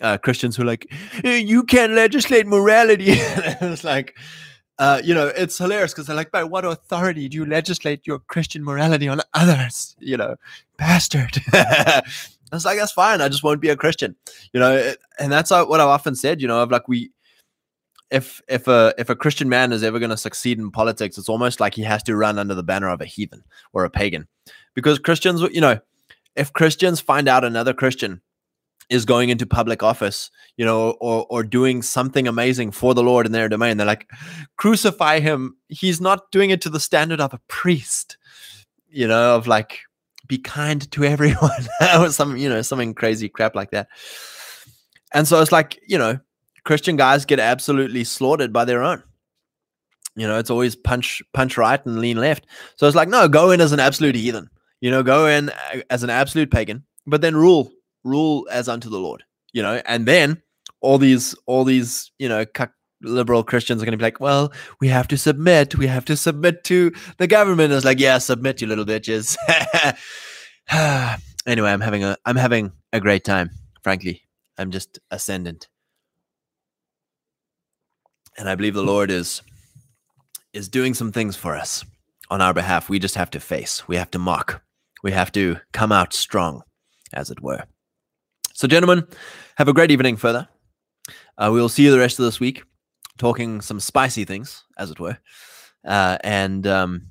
uh, 0.00 0.18
Christians 0.18 0.56
who 0.56 0.64
are 0.64 0.66
like, 0.66 0.92
"You 1.22 1.62
can't 1.62 1.92
legislate 1.92 2.48
morality." 2.48 3.04
it's 3.08 3.84
like, 3.84 4.16
uh, 4.80 5.00
you 5.04 5.14
know, 5.14 5.28
it's 5.28 5.58
hilarious 5.58 5.92
because 5.92 6.08
they're 6.08 6.16
like, 6.16 6.32
by 6.32 6.42
what 6.42 6.64
authority 6.64 7.28
do 7.28 7.36
you 7.36 7.46
legislate 7.46 8.04
your 8.04 8.18
Christian 8.18 8.64
morality 8.64 9.06
on 9.06 9.20
others? 9.32 9.94
You 10.00 10.16
know, 10.16 10.34
bastard. 10.76 11.38
I 12.52 12.56
was 12.56 12.64
like, 12.64 12.78
that's 12.78 12.92
fine. 12.92 13.20
I 13.20 13.28
just 13.28 13.42
won't 13.42 13.60
be 13.60 13.70
a 13.70 13.76
Christian. 13.76 14.14
You 14.52 14.60
know, 14.60 14.92
and 15.18 15.32
that's 15.32 15.50
what 15.50 15.80
I've 15.80 15.88
often 15.88 16.14
said. 16.14 16.42
You 16.42 16.48
know, 16.48 16.62
of 16.62 16.70
like 16.70 16.86
we, 16.86 17.10
if 18.10 18.42
if 18.48 18.68
a 18.68 18.94
if 18.98 19.08
a 19.08 19.16
Christian 19.16 19.48
man 19.48 19.72
is 19.72 19.82
ever 19.82 19.98
going 19.98 20.10
to 20.10 20.16
succeed 20.16 20.58
in 20.58 20.70
politics, 20.70 21.16
it's 21.16 21.30
almost 21.30 21.60
like 21.60 21.74
he 21.74 21.82
has 21.82 22.02
to 22.04 22.16
run 22.16 22.38
under 22.38 22.54
the 22.54 22.62
banner 22.62 22.88
of 22.88 23.00
a 23.00 23.06
heathen 23.06 23.42
or 23.72 23.84
a 23.84 23.90
pagan, 23.90 24.28
because 24.74 24.98
Christians, 24.98 25.40
you 25.52 25.60
know, 25.62 25.80
if 26.36 26.52
Christians 26.52 27.00
find 27.00 27.26
out 27.26 27.44
another 27.44 27.72
Christian 27.72 28.20
is 28.90 29.06
going 29.06 29.30
into 29.30 29.46
public 29.46 29.82
office, 29.82 30.30
you 30.58 30.64
know, 30.66 30.90
or 31.00 31.26
or 31.30 31.42
doing 31.42 31.80
something 31.80 32.28
amazing 32.28 32.70
for 32.70 32.92
the 32.92 33.02
Lord 33.02 33.24
in 33.24 33.32
their 33.32 33.48
domain. 33.48 33.78
They're 33.78 33.86
like, 33.86 34.10
crucify 34.58 35.20
him. 35.20 35.56
He's 35.68 36.00
not 36.00 36.30
doing 36.30 36.50
it 36.50 36.60
to 36.62 36.68
the 36.68 36.80
standard 36.80 37.20
of 37.20 37.32
a 37.32 37.40
priest, 37.48 38.18
you 38.90 39.08
know, 39.08 39.36
of 39.36 39.46
like 39.46 39.80
be 40.28 40.38
kind 40.38 40.90
to 40.92 41.04
everyone 41.04 41.66
or 41.98 42.10
some, 42.10 42.36
you 42.36 42.48
know, 42.48 42.62
something 42.62 42.94
crazy 42.94 43.28
crap 43.28 43.54
like 43.54 43.70
that. 43.70 43.88
And 45.12 45.26
so 45.28 45.40
it's 45.40 45.52
like, 45.52 45.80
you 45.86 45.98
know, 45.98 46.18
Christian 46.64 46.96
guys 46.96 47.24
get 47.24 47.40
absolutely 47.40 48.04
slaughtered 48.04 48.52
by 48.52 48.64
their 48.64 48.82
own. 48.82 49.02
You 50.14 50.26
know, 50.26 50.38
it's 50.38 50.50
always 50.50 50.76
punch 50.76 51.22
punch 51.32 51.56
right 51.56 51.84
and 51.86 51.98
lean 51.98 52.18
left. 52.18 52.46
So 52.76 52.86
it's 52.86 52.96
like, 52.96 53.08
no, 53.08 53.28
go 53.28 53.50
in 53.50 53.60
as 53.60 53.72
an 53.72 53.80
absolute 53.80 54.14
heathen. 54.14 54.48
You 54.80 54.90
know, 54.90 55.02
go 55.02 55.26
in 55.26 55.48
uh, 55.48 55.80
as 55.90 56.02
an 56.02 56.10
absolute 56.10 56.50
pagan, 56.50 56.84
but 57.06 57.20
then 57.20 57.36
rule 57.36 57.72
rule 58.04 58.46
as 58.50 58.68
unto 58.68 58.90
the 58.90 58.98
Lord, 58.98 59.22
you 59.52 59.62
know, 59.62 59.80
and 59.86 60.06
then 60.06 60.42
all 60.80 60.98
these, 60.98 61.34
all 61.46 61.64
these, 61.64 62.10
you 62.18 62.28
know, 62.28 62.44
liberal 63.02 63.42
Christians 63.42 63.82
are 63.82 63.84
going 63.84 63.92
to 63.92 63.98
be 63.98 64.04
like, 64.04 64.20
well, 64.20 64.52
we 64.80 64.88
have 64.88 65.08
to 65.08 65.16
submit. 65.16 65.76
We 65.76 65.86
have 65.86 66.04
to 66.06 66.16
submit 66.16 66.64
to 66.64 66.92
the 67.18 67.26
government. 67.26 67.72
It's 67.72 67.84
like, 67.84 68.00
yeah, 68.00 68.18
submit, 68.18 68.60
you 68.60 68.66
little 68.66 68.84
bitches. 68.84 69.36
anyway, 71.46 71.70
I'm 71.70 71.80
having 71.80 72.04
a, 72.04 72.16
I'm 72.24 72.36
having 72.36 72.72
a 72.92 73.00
great 73.00 73.24
time. 73.24 73.50
Frankly, 73.82 74.22
I'm 74.58 74.70
just 74.70 74.98
ascendant, 75.10 75.68
and 78.38 78.48
I 78.48 78.54
believe 78.54 78.74
the 78.74 78.82
Lord 78.82 79.10
is, 79.10 79.42
is 80.52 80.68
doing 80.68 80.94
some 80.94 81.10
things 81.10 81.36
for 81.36 81.56
us 81.56 81.84
on 82.30 82.40
our 82.40 82.54
behalf. 82.54 82.88
We 82.88 82.98
just 82.98 83.16
have 83.16 83.30
to 83.30 83.40
face. 83.40 83.88
We 83.88 83.96
have 83.96 84.10
to 84.12 84.18
mock. 84.18 84.62
We 85.02 85.10
have 85.12 85.32
to 85.32 85.56
come 85.72 85.90
out 85.90 86.12
strong, 86.12 86.62
as 87.12 87.30
it 87.30 87.42
were. 87.42 87.64
So, 88.54 88.68
gentlemen, 88.68 89.06
have 89.56 89.68
a 89.68 89.72
great 89.72 89.90
evening 89.90 90.16
further. 90.16 90.48
Uh, 91.36 91.50
we 91.52 91.60
will 91.60 91.68
see 91.68 91.82
you 91.84 91.90
the 91.90 91.98
rest 91.98 92.18
of 92.18 92.24
this 92.24 92.38
week, 92.38 92.62
talking 93.18 93.60
some 93.60 93.80
spicy 93.80 94.24
things, 94.24 94.64
as 94.78 94.90
it 94.90 95.00
were. 95.00 95.18
Uh, 95.84 96.18
and 96.22 96.66
um, 96.66 97.06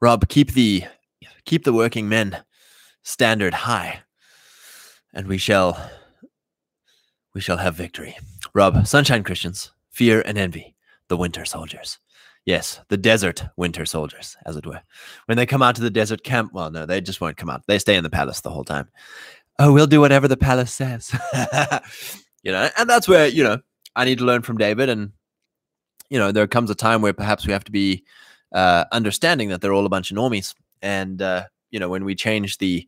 Rob, 0.00 0.28
keep 0.28 0.52
the 0.52 0.84
keep 1.44 1.64
the 1.64 1.72
working 1.72 2.08
men 2.08 2.38
standard 3.02 3.54
high, 3.54 4.00
and 5.14 5.26
we 5.26 5.38
shall 5.38 5.90
we 7.34 7.40
shall 7.40 7.58
have 7.58 7.74
victory. 7.74 8.16
Rob, 8.54 8.86
Sunshine 8.86 9.22
Christians, 9.22 9.70
fear 9.90 10.22
and 10.22 10.36
envy, 10.36 10.74
the 11.08 11.16
winter 11.16 11.44
soldiers. 11.44 11.98
Yes, 12.46 12.80
the 12.88 12.96
desert 12.96 13.44
winter 13.56 13.84
soldiers, 13.84 14.36
as 14.46 14.56
it 14.56 14.66
were. 14.66 14.80
When 15.26 15.36
they 15.36 15.46
come 15.46 15.62
out 15.62 15.76
to 15.76 15.82
the 15.82 15.90
desert 15.90 16.24
camp, 16.24 16.52
well, 16.52 16.70
no, 16.70 16.86
they 16.86 17.00
just 17.00 17.20
won't 17.20 17.36
come 17.36 17.50
out. 17.50 17.62
They 17.68 17.78
stay 17.78 17.94
in 17.94 18.02
the 18.02 18.10
palace 18.10 18.40
the 18.40 18.50
whole 18.50 18.64
time 18.64 18.88
oh, 19.60 19.72
we'll 19.72 19.86
do 19.86 20.00
whatever 20.00 20.26
the 20.26 20.36
palace 20.36 20.72
says. 20.72 21.12
you 22.42 22.50
know, 22.50 22.68
and 22.76 22.88
that's 22.88 23.06
where, 23.06 23.28
you 23.28 23.44
know, 23.44 23.58
I 23.96 24.04
need 24.04 24.18
to 24.18 24.24
learn 24.24 24.42
from 24.42 24.58
David. 24.58 24.88
And, 24.88 25.12
you 26.08 26.18
know, 26.18 26.32
there 26.32 26.46
comes 26.46 26.70
a 26.70 26.74
time 26.74 27.02
where 27.02 27.12
perhaps 27.12 27.46
we 27.46 27.52
have 27.52 27.64
to 27.64 27.72
be 27.72 28.04
uh, 28.52 28.84
understanding 28.92 29.48
that 29.48 29.60
they're 29.60 29.72
all 29.72 29.86
a 29.86 29.90
bunch 29.90 30.10
of 30.10 30.16
normies. 30.16 30.54
And, 30.82 31.20
uh, 31.20 31.44
you 31.70 31.78
know, 31.78 31.88
when 31.88 32.04
we 32.04 32.14
change 32.14 32.58
the, 32.58 32.86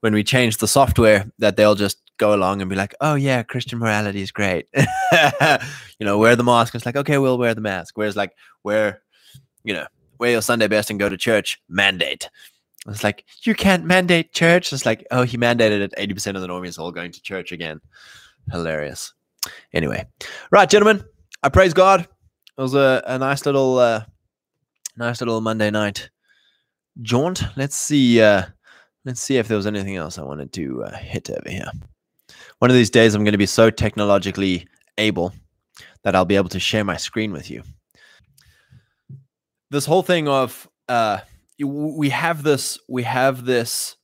when 0.00 0.14
we 0.14 0.24
change 0.24 0.58
the 0.58 0.68
software, 0.68 1.30
that 1.38 1.56
they'll 1.56 1.74
just 1.74 1.98
go 2.18 2.34
along 2.34 2.60
and 2.60 2.70
be 2.70 2.76
like, 2.76 2.94
oh, 3.00 3.14
yeah, 3.14 3.42
Christian 3.42 3.78
morality 3.78 4.22
is 4.22 4.32
great. 4.32 4.66
you 4.74 6.06
know, 6.06 6.18
wear 6.18 6.36
the 6.36 6.44
mask. 6.44 6.74
It's 6.74 6.86
like, 6.86 6.96
okay, 6.96 7.18
we'll 7.18 7.38
wear 7.38 7.54
the 7.54 7.60
mask. 7.60 7.96
Whereas, 7.96 8.16
like, 8.16 8.32
wear, 8.62 9.02
you 9.64 9.74
know, 9.74 9.86
wear 10.18 10.32
your 10.32 10.42
Sunday 10.42 10.68
best 10.68 10.90
and 10.90 10.98
go 10.98 11.08
to 11.08 11.16
church 11.16 11.60
mandate. 11.68 12.28
It's 12.86 13.02
like, 13.02 13.24
you 13.42 13.54
can't 13.54 13.84
mandate 13.84 14.32
church. 14.32 14.72
It's 14.72 14.84
like, 14.84 15.06
oh, 15.10 15.22
he 15.22 15.38
mandated 15.38 15.80
it. 15.80 15.94
80% 15.98 16.36
of 16.36 16.42
the 16.42 16.48
normies 16.48 16.78
all 16.78 16.92
going 16.92 17.12
to 17.12 17.22
church 17.22 17.50
again. 17.50 17.80
Hilarious. 18.50 19.14
Anyway, 19.72 20.04
right, 20.50 20.68
gentlemen, 20.68 21.04
I 21.42 21.48
praise 21.48 21.74
God. 21.74 22.00
It 22.00 22.60
was 22.60 22.74
a, 22.74 23.02
a 23.06 23.18
nice 23.18 23.44
little, 23.46 23.78
uh, 23.78 24.04
nice 24.96 25.20
little 25.20 25.40
Monday 25.40 25.70
night 25.70 26.10
jaunt. 27.02 27.42
Let's 27.56 27.76
see, 27.76 28.22
uh, 28.22 28.44
let's 29.04 29.20
see 29.20 29.36
if 29.36 29.48
there 29.48 29.56
was 29.56 29.66
anything 29.66 29.96
else 29.96 30.18
I 30.18 30.22
wanted 30.22 30.52
to 30.54 30.84
uh, 30.84 30.96
hit 30.96 31.30
over 31.30 31.48
here. 31.48 31.70
One 32.60 32.70
of 32.70 32.76
these 32.76 32.90
days, 32.90 33.14
I'm 33.14 33.24
going 33.24 33.32
to 33.32 33.38
be 33.38 33.46
so 33.46 33.70
technologically 33.70 34.66
able 34.98 35.32
that 36.02 36.14
I'll 36.14 36.24
be 36.24 36.36
able 36.36 36.48
to 36.50 36.60
share 36.60 36.84
my 36.84 36.96
screen 36.96 37.32
with 37.32 37.50
you. 37.50 37.62
This 39.70 39.86
whole 39.86 40.02
thing 40.02 40.28
of, 40.28 40.68
uh, 40.88 41.18
we 41.58 42.10
have 42.10 42.42
this 42.42 42.78
we 42.88 43.04
have 43.04 43.44
this 43.44 43.96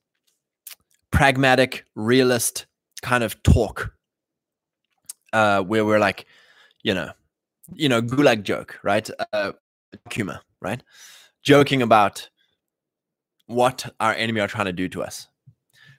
pragmatic 1.10 1.84
realist 1.94 2.66
kind 3.02 3.24
of 3.24 3.42
talk 3.42 3.92
uh 5.32 5.62
where 5.62 5.84
we're 5.84 5.98
like 5.98 6.26
you 6.82 6.94
know 6.94 7.10
you 7.74 7.88
know 7.88 8.02
gulag 8.02 8.42
joke 8.42 8.78
right 8.82 9.08
uh 9.32 9.52
humor 10.12 10.40
right 10.60 10.82
joking 11.42 11.82
about 11.82 12.28
what 13.46 13.92
our 14.00 14.14
enemy 14.14 14.40
are 14.40 14.48
trying 14.48 14.66
to 14.66 14.72
do 14.72 14.88
to 14.88 15.02
us 15.02 15.28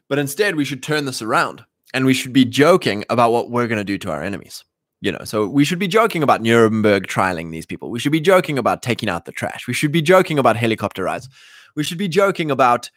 but 0.08 0.20
instead 0.20 0.56
we 0.56 0.66
should 0.66 0.84
turn 0.84 1.06
this 1.06 1.22
around 1.22 1.64
and 1.94 2.06
we 2.06 2.14
should 2.14 2.34
be 2.34 2.46
joking 2.46 3.04
about 3.10 3.32
what 3.32 3.50
we're 3.50 3.68
going 3.68 3.78
to 3.78 3.84
do 3.84 3.98
to 3.98 4.10
our 4.10 4.24
enemies 4.24 4.64
you 5.02 5.12
know, 5.12 5.24
so 5.24 5.48
we 5.48 5.66
should 5.66 5.80
be 5.80 5.88
joking 5.88 6.22
about 6.22 6.42
Nuremberg 6.44 7.08
trialing 7.08 7.52
these 7.52 7.66
people. 7.66 7.90
We 7.90 8.00
should 8.00 8.12
be 8.12 8.22
joking 8.22 8.60
about 8.60 8.84
taking 8.84 9.10
out 9.10 9.26
the 9.26 9.32
trash. 9.32 9.68
We 9.68 9.74
should 9.74 9.92
be 9.92 10.02
joking 10.02 10.38
about 10.38 10.56
helicopter 10.56 11.04
rides. 11.04 11.28
We 11.76 11.84
should 11.84 11.98
be 11.98 12.08
joking 12.08 12.52
about, 12.52 12.92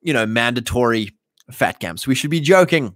you 0.00 0.12
know, 0.12 0.26
mandatory 0.26 1.10
fat 1.50 1.80
camps. 1.80 2.06
We 2.06 2.14
should 2.14 2.30
be 2.30 2.40
joking 2.40 2.94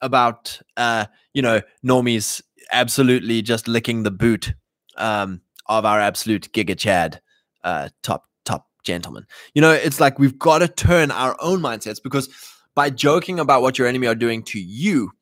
about, 0.00 0.60
uh, 0.76 1.06
you 1.34 1.42
know, 1.42 1.60
normies 1.84 2.42
absolutely 2.72 3.42
just 3.42 3.68
licking 3.68 4.02
the 4.02 4.10
boot 4.10 4.54
um, 4.96 5.40
of 5.66 5.84
our 5.84 6.00
absolute 6.00 6.50
giga 6.52 6.76
chad 6.76 7.20
uh, 7.64 7.88
top 8.02 8.24
top 8.44 8.66
gentleman. 8.84 9.26
You 9.54 9.62
know, 9.62 9.72
it's 9.72 10.00
like 10.00 10.18
we've 10.18 10.38
got 10.38 10.58
to 10.58 10.68
turn 10.68 11.10
our 11.10 11.36
own 11.40 11.60
mindsets 11.60 12.02
because 12.02 12.28
by 12.74 12.90
joking 12.90 13.38
about 13.38 13.62
what 13.62 13.78
your 13.78 13.88
enemy 13.88 14.06
are 14.06 14.14
doing 14.14 14.42
to 14.44 14.60
you, 14.60 15.12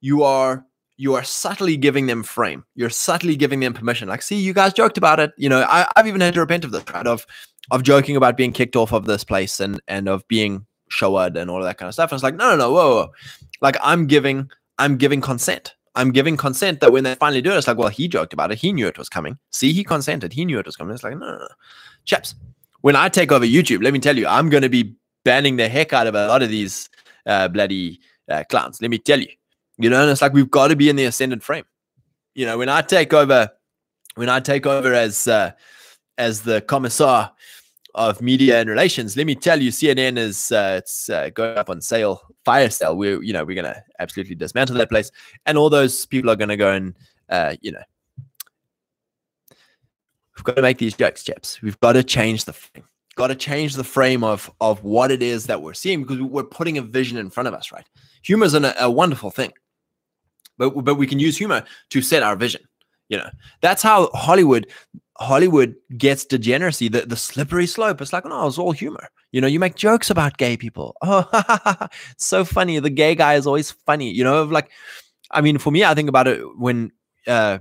you 0.00 0.22
are 0.22 0.64
you 0.98 1.14
are 1.14 1.24
subtly 1.24 1.76
giving 1.76 2.06
them 2.06 2.22
frame. 2.22 2.64
You're 2.74 2.90
subtly 2.90 3.36
giving 3.36 3.60
them 3.60 3.74
permission. 3.74 4.08
Like, 4.08 4.22
see, 4.22 4.36
you 4.36 4.54
guys 4.54 4.72
joked 4.72 4.96
about 4.96 5.20
it. 5.20 5.32
You 5.36 5.48
know, 5.48 5.62
I, 5.68 5.86
have 5.96 6.06
even 6.06 6.20
had 6.20 6.34
to 6.34 6.40
repent 6.40 6.64
of 6.64 6.72
this, 6.72 6.84
right? 6.92 7.06
Of 7.06 7.26
of 7.70 7.82
joking 7.82 8.16
about 8.16 8.36
being 8.36 8.52
kicked 8.52 8.76
off 8.76 8.92
of 8.92 9.06
this 9.06 9.24
place 9.24 9.60
and 9.60 9.80
and 9.88 10.08
of 10.08 10.26
being 10.28 10.66
showed 10.88 11.36
and 11.36 11.50
all 11.50 11.58
of 11.58 11.64
that 11.64 11.78
kind 11.78 11.88
of 11.88 11.94
stuff. 11.94 12.10
And 12.10 12.16
it's 12.16 12.22
like, 12.22 12.36
no, 12.36 12.50
no, 12.50 12.56
no, 12.56 12.72
whoa, 12.72 12.94
whoa. 12.94 13.12
Like 13.60 13.76
I'm 13.82 14.06
giving, 14.06 14.50
I'm 14.78 14.96
giving 14.96 15.20
consent. 15.20 15.74
I'm 15.94 16.12
giving 16.12 16.36
consent 16.36 16.80
that 16.80 16.92
when 16.92 17.04
they 17.04 17.14
finally 17.14 17.40
do 17.40 17.52
it, 17.52 17.56
it's 17.56 17.66
like, 17.66 17.78
well, 17.78 17.88
he 17.88 18.06
joked 18.06 18.34
about 18.34 18.52
it. 18.52 18.58
He 18.58 18.72
knew 18.72 18.86
it 18.86 18.98
was 18.98 19.08
coming. 19.08 19.38
See, 19.50 19.72
he 19.72 19.82
consented. 19.82 20.32
He 20.32 20.44
knew 20.44 20.58
it 20.58 20.66
was 20.66 20.76
coming. 20.76 20.94
It's 20.94 21.02
like, 21.02 21.16
no, 21.16 21.26
no, 21.26 21.38
no. 21.38 21.48
Chaps, 22.04 22.34
when 22.82 22.96
I 22.96 23.08
take 23.08 23.32
over 23.32 23.46
YouTube, 23.46 23.82
let 23.82 23.94
me 23.94 23.98
tell 23.98 24.16
you, 24.16 24.26
I'm 24.26 24.50
going 24.50 24.62
to 24.62 24.68
be 24.68 24.94
banning 25.24 25.56
the 25.56 25.68
heck 25.68 25.92
out 25.92 26.06
of 26.06 26.14
a 26.14 26.28
lot 26.28 26.42
of 26.42 26.50
these 26.50 26.90
uh, 27.24 27.48
bloody 27.48 27.98
uh, 28.30 28.44
clowns. 28.50 28.80
Let 28.82 28.90
me 28.90 28.98
tell 28.98 29.20
you, 29.20 29.28
you 29.78 29.90
know, 29.90 30.02
and 30.02 30.10
it's 30.10 30.22
like 30.22 30.34
we've 30.34 30.50
got 30.50 30.68
to 30.68 30.76
be 30.76 30.90
in 30.90 30.96
the 30.96 31.06
ascendant 31.06 31.42
frame. 31.42 31.64
You 32.34 32.44
know, 32.44 32.58
when 32.58 32.68
I 32.68 32.82
take 32.82 33.14
over, 33.14 33.50
when 34.16 34.28
I 34.28 34.40
take 34.40 34.66
over 34.66 34.92
as 34.92 35.26
uh, 35.26 35.52
as 36.18 36.42
the 36.42 36.60
commissar 36.60 37.32
of 37.96 38.20
media 38.20 38.60
and 38.60 38.68
relations, 38.68 39.16
let 39.16 39.26
me 39.26 39.34
tell 39.34 39.60
you, 39.60 39.70
CNN 39.70 40.18
is 40.18 40.52
uh, 40.52 40.76
it's 40.78 41.08
uh, 41.08 41.30
going 41.30 41.56
up 41.58 41.70
on 41.70 41.80
sale, 41.80 42.22
fire 42.44 42.70
sale. 42.70 42.96
We're 42.96 43.22
you 43.22 43.32
know 43.32 43.44
we're 43.44 43.56
gonna 43.56 43.82
absolutely 43.98 44.36
dismantle 44.36 44.76
that 44.76 44.90
place, 44.90 45.10
and 45.46 45.58
all 45.58 45.70
those 45.70 46.06
people 46.06 46.30
are 46.30 46.36
gonna 46.36 46.56
go 46.56 46.72
and 46.72 46.94
uh, 47.30 47.56
you 47.62 47.72
know 47.72 47.82
we've 50.36 50.44
got 50.44 50.56
to 50.56 50.62
make 50.62 50.78
these 50.78 50.94
jokes, 50.94 51.24
chaps. 51.24 51.60
We've 51.62 51.80
got 51.80 51.94
to 51.94 52.04
change 52.04 52.44
the 52.44 52.52
frame. 52.52 52.84
Got 53.16 53.28
to 53.28 53.34
change 53.34 53.74
the 53.74 53.84
frame 53.84 54.22
of 54.22 54.50
of 54.60 54.84
what 54.84 55.10
it 55.10 55.22
is 55.22 55.46
that 55.46 55.62
we're 55.62 55.74
seeing 55.74 56.02
because 56.02 56.20
we're 56.20 56.44
putting 56.44 56.76
a 56.76 56.82
vision 56.82 57.16
in 57.16 57.30
front 57.30 57.48
of 57.48 57.54
us, 57.54 57.72
right? 57.72 57.86
Humor 58.24 58.44
is 58.44 58.54
an, 58.54 58.66
a 58.78 58.90
wonderful 58.90 59.30
thing, 59.30 59.52
but 60.58 60.70
but 60.84 60.96
we 60.96 61.06
can 61.06 61.18
use 61.18 61.38
humor 61.38 61.64
to 61.90 62.02
set 62.02 62.22
our 62.22 62.36
vision. 62.36 62.60
You 63.08 63.18
know, 63.18 63.30
that's 63.62 63.82
how 63.82 64.10
Hollywood 64.12 64.66
Hollywood 65.18 65.74
gets 65.96 66.24
degeneracy, 66.24 66.88
the, 66.88 67.02
the 67.02 67.16
slippery 67.16 67.66
slope. 67.66 68.00
It's 68.00 68.12
like, 68.12 68.24
no, 68.24 68.46
it's 68.46 68.58
all 68.58 68.72
humor. 68.72 69.08
You 69.32 69.40
know, 69.40 69.46
you 69.46 69.58
make 69.58 69.74
jokes 69.74 70.10
about 70.10 70.36
gay 70.36 70.56
people. 70.56 70.96
Oh, 71.02 71.88
so 72.16 72.44
funny. 72.44 72.78
The 72.78 72.90
gay 72.90 73.14
guy 73.14 73.34
is 73.34 73.46
always 73.46 73.70
funny. 73.70 74.10
You 74.10 74.24
know, 74.24 74.44
like, 74.44 74.70
I 75.30 75.40
mean, 75.40 75.58
for 75.58 75.70
me, 75.70 75.84
I 75.84 75.94
think 75.94 76.08
about 76.08 76.28
it 76.28 76.40
when 76.58 76.92
uh, 77.26 77.58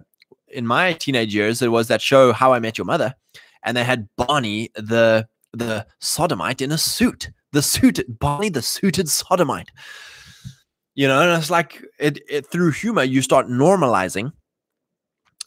in 0.49 0.67
my 0.67 0.93
teenage 0.93 1.33
years, 1.33 1.61
it 1.61 1.71
was 1.71 1.87
that 1.87 2.01
show 2.01 2.33
How 2.33 2.53
I 2.53 2.59
Met 2.59 2.77
Your 2.77 2.85
Mother, 2.85 3.13
and 3.63 3.75
they 3.75 3.83
had 3.83 4.07
Barney 4.17 4.69
the 4.75 5.27
the 5.53 5.85
sodomite 5.99 6.61
in 6.61 6.71
a 6.71 6.77
suit. 6.77 7.29
The 7.51 7.61
suited 7.61 8.19
Barney 8.19 8.49
the 8.49 8.61
suited 8.61 9.09
sodomite. 9.09 9.69
You 10.95 11.07
know, 11.07 11.21
and 11.21 11.39
it's 11.39 11.49
like 11.49 11.83
it, 11.99 12.19
it 12.29 12.47
through 12.47 12.71
humor, 12.71 13.03
you 13.03 13.21
start 13.21 13.47
normalizing 13.47 14.31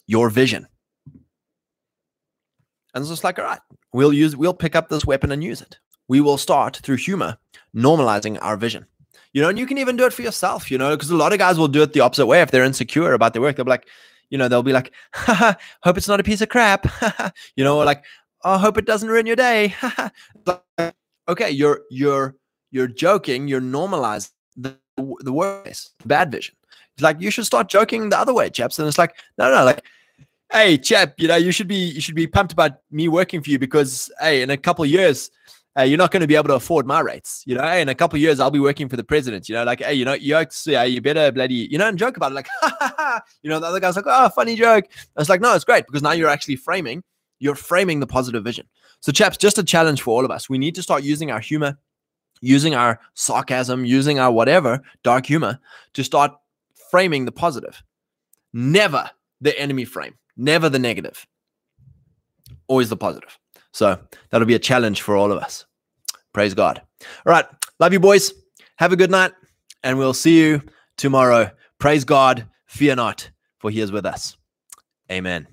your 0.05 0.29
vision. 0.29 0.67
And 2.99 3.05
it's 3.05 3.11
just 3.11 3.23
like, 3.23 3.39
all 3.39 3.45
right, 3.45 3.61
we'll 3.93 4.11
use 4.11 4.35
we'll 4.35 4.53
pick 4.53 4.75
up 4.75 4.89
this 4.89 5.05
weapon 5.05 5.31
and 5.31 5.41
use 5.41 5.61
it. 5.61 5.79
We 6.09 6.19
will 6.19 6.37
start 6.37 6.75
through 6.75 6.97
humor 6.97 7.37
normalizing 7.73 8.37
our 8.41 8.57
vision. 8.57 8.85
You 9.31 9.41
know, 9.41 9.47
and 9.47 9.57
you 9.57 9.65
can 9.65 9.77
even 9.77 9.95
do 9.95 10.05
it 10.05 10.11
for 10.11 10.21
yourself, 10.21 10.69
you 10.69 10.77
know, 10.77 10.97
because 10.97 11.09
a 11.09 11.15
lot 11.15 11.31
of 11.31 11.39
guys 11.39 11.57
will 11.57 11.69
do 11.69 11.81
it 11.81 11.93
the 11.93 12.01
opposite 12.01 12.25
way 12.25 12.41
if 12.41 12.51
they're 12.51 12.65
insecure 12.65 13.13
about 13.13 13.31
their 13.31 13.41
work. 13.41 13.55
They'll 13.55 13.63
be 13.63 13.69
like, 13.69 13.87
you 14.29 14.37
know, 14.37 14.49
they'll 14.49 14.63
be 14.63 14.73
like, 14.73 14.91
hope 15.13 15.97
it's 15.97 16.09
not 16.09 16.19
a 16.19 16.23
piece 16.23 16.41
of 16.41 16.49
crap. 16.49 16.91
you 17.55 17.63
know, 17.63 17.77
like, 17.77 18.03
oh, 18.43 18.57
hope 18.57 18.77
it 18.77 18.85
doesn't 18.85 19.07
ruin 19.07 19.25
your 19.25 19.37
day. 19.37 19.73
okay, 21.29 21.49
you're 21.49 21.83
you're 21.89 22.35
you're 22.69 22.87
joking, 22.87 23.47
you're 23.47 23.61
normalizing 23.61 24.31
the 24.57 24.77
the 24.97 25.31
worst 25.31 25.93
bad 26.05 26.33
vision. 26.33 26.55
It's 26.95 27.03
like 27.03 27.21
you 27.21 27.31
should 27.31 27.45
start 27.45 27.69
joking 27.69 28.09
the 28.09 28.19
other 28.19 28.33
way, 28.33 28.49
chaps. 28.49 28.77
And 28.77 28.89
it's 28.89 28.97
like, 28.97 29.15
no, 29.37 29.49
no, 29.49 29.63
like, 29.63 29.85
hey, 30.51 30.77
chap, 30.77 31.13
you 31.17 31.27
know, 31.27 31.35
you 31.35 31.51
should 31.51 31.67
be 31.67 31.75
you 31.75 32.01
should 32.01 32.15
be 32.15 32.27
pumped 32.27 32.53
about 32.53 32.73
me 32.91 33.07
working 33.07 33.41
for 33.41 33.49
you 33.49 33.59
because 33.59 34.11
hey, 34.19 34.41
in 34.41 34.49
a 34.49 34.57
couple 34.57 34.83
of 34.83 34.89
years, 34.89 35.31
uh, 35.77 35.83
you're 35.83 35.97
not 35.97 36.11
going 36.11 36.21
to 36.21 36.27
be 36.27 36.35
able 36.35 36.47
to 36.47 36.55
afford 36.55 36.85
my 36.85 36.99
rates. 36.99 37.43
You 37.45 37.55
know, 37.55 37.63
hey, 37.63 37.81
in 37.81 37.89
a 37.89 37.95
couple 37.95 38.17
of 38.17 38.21
years, 38.21 38.39
I'll 38.39 38.51
be 38.51 38.59
working 38.59 38.89
for 38.89 38.97
the 38.97 39.03
president. 39.03 39.47
You 39.47 39.55
know, 39.55 39.63
like, 39.63 39.81
hey, 39.81 39.93
you 39.93 40.05
know, 40.05 40.13
you, 40.13 40.37
yeah, 40.65 40.83
you 40.83 41.01
better 41.01 41.31
bloody, 41.31 41.67
you 41.71 41.77
know, 41.77 41.87
and 41.87 41.97
joke 41.97 42.17
about 42.17 42.31
it. 42.31 42.35
Like, 42.35 42.47
you 43.43 43.49
know, 43.49 43.59
the 43.59 43.67
other 43.67 43.79
guy's 43.79 43.95
like, 43.95 44.05
oh, 44.07 44.29
funny 44.29 44.55
joke. 44.55 44.85
I 45.15 45.19
was 45.19 45.29
like, 45.29 45.41
no, 45.41 45.53
it's 45.55 45.65
great 45.65 45.85
because 45.85 46.01
now 46.01 46.11
you're 46.11 46.29
actually 46.29 46.55
framing 46.55 47.03
you're 47.39 47.55
framing 47.55 47.99
the 47.99 48.07
positive 48.07 48.43
vision. 48.43 48.67
So, 49.01 49.11
chaps, 49.11 49.37
just 49.37 49.57
a 49.57 49.63
challenge 49.63 50.01
for 50.01 50.11
all 50.11 50.25
of 50.25 50.31
us. 50.31 50.49
We 50.49 50.57
need 50.57 50.75
to 50.75 50.83
start 50.83 51.03
using 51.03 51.31
our 51.31 51.39
humor, 51.39 51.77
using 52.41 52.75
our 52.75 52.99
sarcasm, 53.13 53.85
using 53.85 54.19
our 54.19 54.31
whatever, 54.31 54.81
dark 55.03 55.25
humor, 55.25 55.59
to 55.93 56.03
start 56.03 56.33
framing 56.91 57.25
the 57.25 57.31
positive. 57.31 57.81
Never 58.51 59.09
the 59.41 59.57
enemy 59.57 59.85
frame, 59.85 60.15
never 60.39 60.69
the 60.69 60.79
negative, 60.79 61.27
always 62.67 62.89
the 62.89 62.97
positive. 62.97 63.37
So, 63.71 63.99
that'll 64.29 64.47
be 64.47 64.55
a 64.55 64.59
challenge 64.59 65.01
for 65.03 65.15
all 65.15 65.31
of 65.31 65.37
us. 65.37 65.65
Praise 66.33 66.53
God. 66.53 66.81
All 67.25 67.31
right. 67.31 67.45
Love 67.79 67.93
you, 67.93 67.99
boys. 67.99 68.33
Have 68.77 68.91
a 68.91 68.95
good 68.95 69.11
night, 69.11 69.33
and 69.83 69.97
we'll 69.97 70.13
see 70.13 70.39
you 70.39 70.61
tomorrow. 70.97 71.51
Praise 71.79 72.03
God. 72.03 72.47
Fear 72.65 72.95
not, 72.95 73.29
for 73.59 73.69
he 73.69 73.81
is 73.81 73.91
with 73.91 74.05
us. 74.05 74.37
Amen. 75.11 75.47